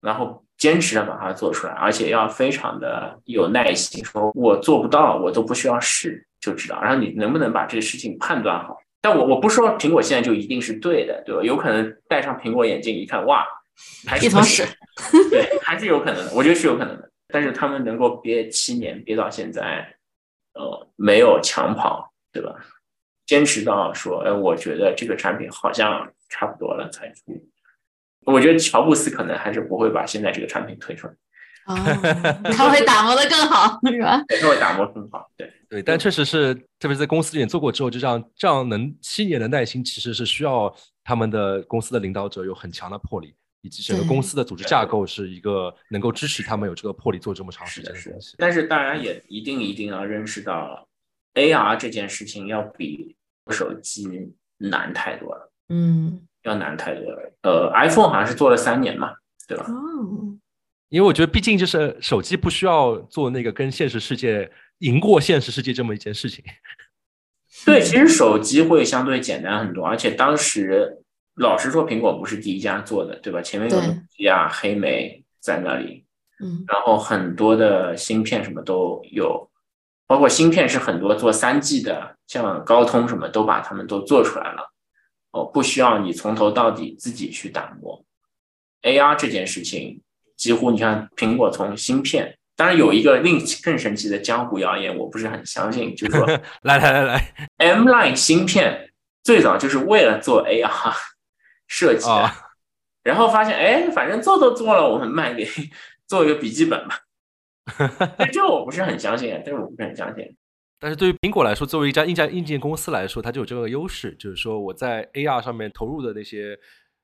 [0.00, 8.78] 然后坚持的把它做出来，而且要非常的有耐心，说我做不到，我都不需要试就知道，然后你能不能把这个事情判断好？
[9.00, 11.42] 但我我不说苹果现在就一定是对的，对吧？
[11.42, 13.46] 有可能戴上苹果眼镜一看，哇！
[14.06, 14.64] 还是一坨屎，
[15.30, 17.10] 对，还是有可能的，我觉得是有可能的。
[17.28, 19.96] 但是他们能够憋七年，憋到现在，
[20.54, 22.54] 呃，没有抢跑，对吧？
[23.26, 27.46] 坚持到说，哎，我觉得这个产品好像差不多了才出。
[28.24, 31.12] 我觉得乔布斯可能还是不会把现在这个产品推出来。
[31.66, 31.74] 哦，
[32.52, 34.22] 他会打磨的更好，是吧？
[34.40, 40.74] 他会打磨更好，对对，但确实是，特别是在公司里面做过之后，就这样这样能七年的耐心，其实是需要
[41.04, 48.34] 他们的公司的领导者有很强的魄力，以及整个公司的组织架构是一个能够支持他们有这个魄力做这么长时间的东西。
[48.38, 50.88] 但是大家也一定一定要认识到
[51.34, 53.16] ，AR 这件事情要比
[53.50, 57.32] 手机难太多了，嗯，要难太多了。
[57.42, 59.12] 呃，iPhone 好像是做了三年嘛，
[59.46, 59.66] 对吧？
[59.68, 60.36] 哦。
[60.90, 66.42] 因为我觉得，毕竟就是手机不需要做那个跟现实世界赢过现实世界这么一件事情。
[67.66, 71.02] 对，其实手机会相对简单很多，而且当时
[71.38, 73.40] 老实说，苹果不是第一家做的，对吧？
[73.40, 76.04] 前面有诺基亚、黑莓在那里，
[76.42, 79.50] 嗯，然后很多的芯片什么都有，
[80.06, 84.72] 包括芯片是很多做三 G 的，像高通什么都把他们都做出来了，
[85.32, 88.04] 哦，不需要你从头到底自己去打磨。
[88.82, 90.00] AR 这件事情。
[90.38, 96.24] 几乎你看，苹果从芯片，当然有一个另更神奇的江湖谣言，我不是很相信，就是说，
[96.62, 98.92] 来来来来，M line 芯片
[99.24, 100.94] 最早就是为了做 AR
[101.68, 102.30] 设计的，
[103.04, 105.46] 然后发现，哎，反正做都做了，我们卖给
[106.08, 106.98] 做一个笔记本吧。
[108.32, 110.36] 这我不是很相信，但是我不是很相信。
[110.80, 116.58] 但是对于苹果来说，作为一家硬件硬件公司来说，它就有这个优势，就是说我在 AR 上面投入的那些。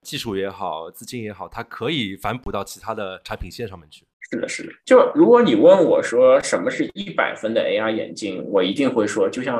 [0.04, 4.04] 技术也好，资金也好，它可以反哺到其他的产品线上面去。
[4.30, 4.70] 是的，是的。
[4.84, 9.58] 就如果你问我说什么是一百分的 AR 眼镜，我一定会说，就像，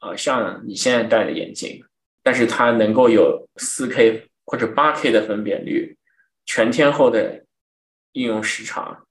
[0.00, 1.84] 呃，像你现在戴的眼镜，
[2.24, 5.96] 但是它能够有四 K 或者八 K 的分辨率，
[6.46, 7.44] 全天候的
[8.12, 9.06] 应用时长，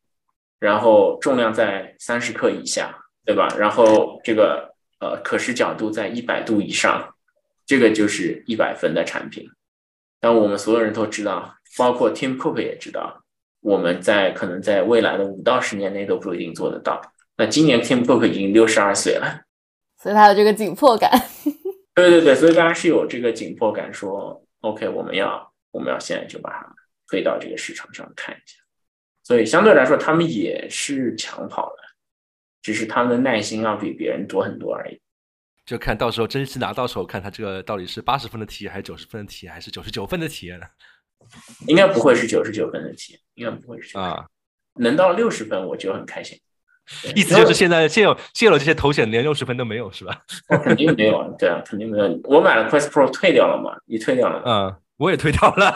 [0.60, 3.48] 然后重量在三十克以下，对吧？
[3.58, 7.14] 然后这个呃可视角度在一百度以上，
[7.66, 9.48] 这个就是一百分的产品。
[10.20, 13.24] 但我们所有人都知道，包括 Tim Cook 也知道，
[13.62, 17.00] 我们在可能在未来的五到十年内都不一定做得到。
[17.38, 19.42] 那今年 Tim Cook 已经六十二岁了，
[20.02, 21.12] 所以他有这个紧迫感。
[21.96, 26.76] 对对对，所以大家是有这个紧迫感，说 OK，我们要我们要现在就把它
[27.08, 28.58] 推到这个市场上看一下。
[29.24, 31.78] 所以相对来说，他们也是抢跑了，
[32.62, 35.00] 只是他们的耐心要比别人多很多而已。
[35.66, 40.66] 就看到时候真是拿到手，看他这个到底是八十分的体验，还是九十分的体验，还是九十九分的体验呢？
[41.68, 44.26] 应该不会是九十九分的体验，应该不会是啊。
[44.76, 46.38] 能到六十分，我就很开心。
[47.16, 50.22] 意思就是现在现有现有这些头显连六十分都没有，是吧？
[50.64, 52.20] 肯定没有，对啊，肯定没有。
[52.26, 53.78] 我买了 Quest Pro 退掉了嘛？
[53.86, 54.42] 你退掉了？
[54.46, 55.76] 嗯，我也退掉了。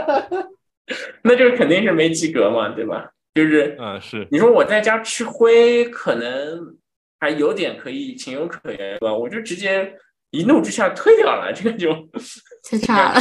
[1.22, 3.10] 那就是肯定是没及格嘛，对吧？
[3.34, 4.26] 就是，嗯，是。
[4.30, 6.76] 你说我在家吃灰，可能。
[7.18, 9.90] 还有点可以情有可原吧，我就直接
[10.32, 11.90] 一怒之下退掉了，这个就
[12.62, 13.20] 太差了。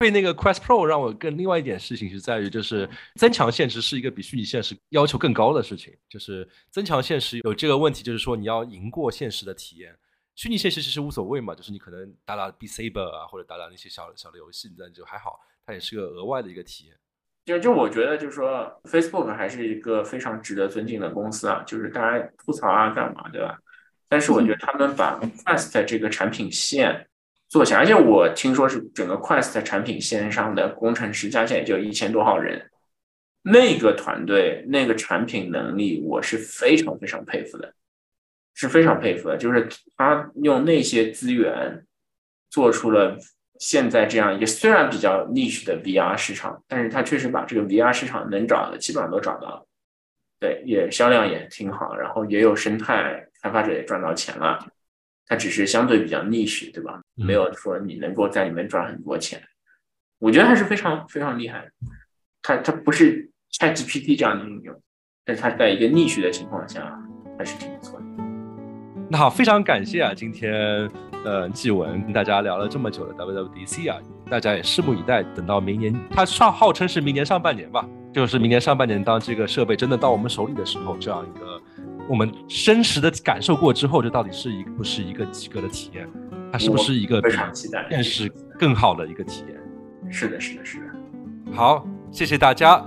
[0.00, 5.94] 对那个 Quest Pro 让我更另外一点事情是在于，就是增强现实是一个比虚拟现实要求更高的事情。
[6.08, 9.94] 就是增强现实有这个问题，就是说你要赢过现实的体验。
[10.36, 16.96] 虚拟现实其实无所谓嘛，就是你可能打打 B Saber 啊，或者打打那些小小的游戏，那就还好，它也是个额外的一个体验。
[17.44, 21.62] 就就我觉得，就是说，Facebook 还是一个非常值得尊敬的公司啊。
[21.66, 23.58] 就是大家吐槽啊，干嘛，对吧？
[24.08, 27.06] 但是我觉得他们把 Quest 这个产品线
[27.50, 32.70] 做起来，而且我听说是整个 Quest 产品线上的工程师加起来也就一千多号人，
[33.42, 37.74] 那个团队那个产品能力，我是非常非常佩服的，
[38.54, 39.36] 是非常佩服的。
[39.36, 41.84] 就是他用那些资源
[42.48, 43.18] 做出了。
[43.58, 49.66] 现在这样一个虽然比较 niche 的 VR 市场，但是它确实把这个 VR 市场能找的基本上都找到了，
[50.38, 54.66] 对，也销量也挺好，然后也有生态，开发者也赚到钱了。
[55.30, 57.00] 它只是相对比较 niche，对吧？
[57.14, 59.40] 没有说你能够在里面赚很多钱。
[60.18, 61.70] 我觉得还是非常非常厉害。
[62.42, 64.82] 它它不是 ChatGPT 这样的应用，
[65.24, 67.00] 但是它在一个 niche 的情况下
[67.38, 68.06] 还是挺不错的。
[69.08, 70.90] 那好，非常感谢啊，今天。
[71.22, 73.98] 呃，纪文跟大家聊了这么久的 WWDC 啊，
[74.30, 75.22] 大家也拭目以待。
[75.22, 81.60] 等到明年，它上号称是明年上半年吧，就是明年上半年，当这个设备真的到我们手里的时候，这样一个
[82.10, 86.08] 我们真实的感受过之后，这到底是一不是一个及格的体验？
[86.50, 89.56] 它是不是一个非常期待，现实更好的一个体验？
[90.10, 90.86] 是的，是的，是的。
[91.52, 92.84] 好，谢谢大家，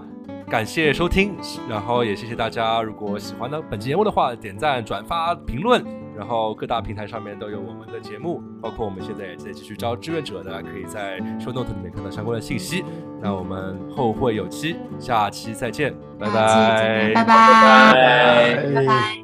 [0.49, 1.33] 感谢收听，
[1.69, 6.02] 然后也谢谢大家，如果喜欢的本期节目的话，点赞、转发、评论。
[6.15, 12.83] 然后各大平台上面都有我们的节目，包括我们现在也在继续招志愿者的，可以在 show note 里面看到相关的信息。
[13.21, 19.22] 那我们后会有期，下期再见，拜拜，拜拜，拜拜。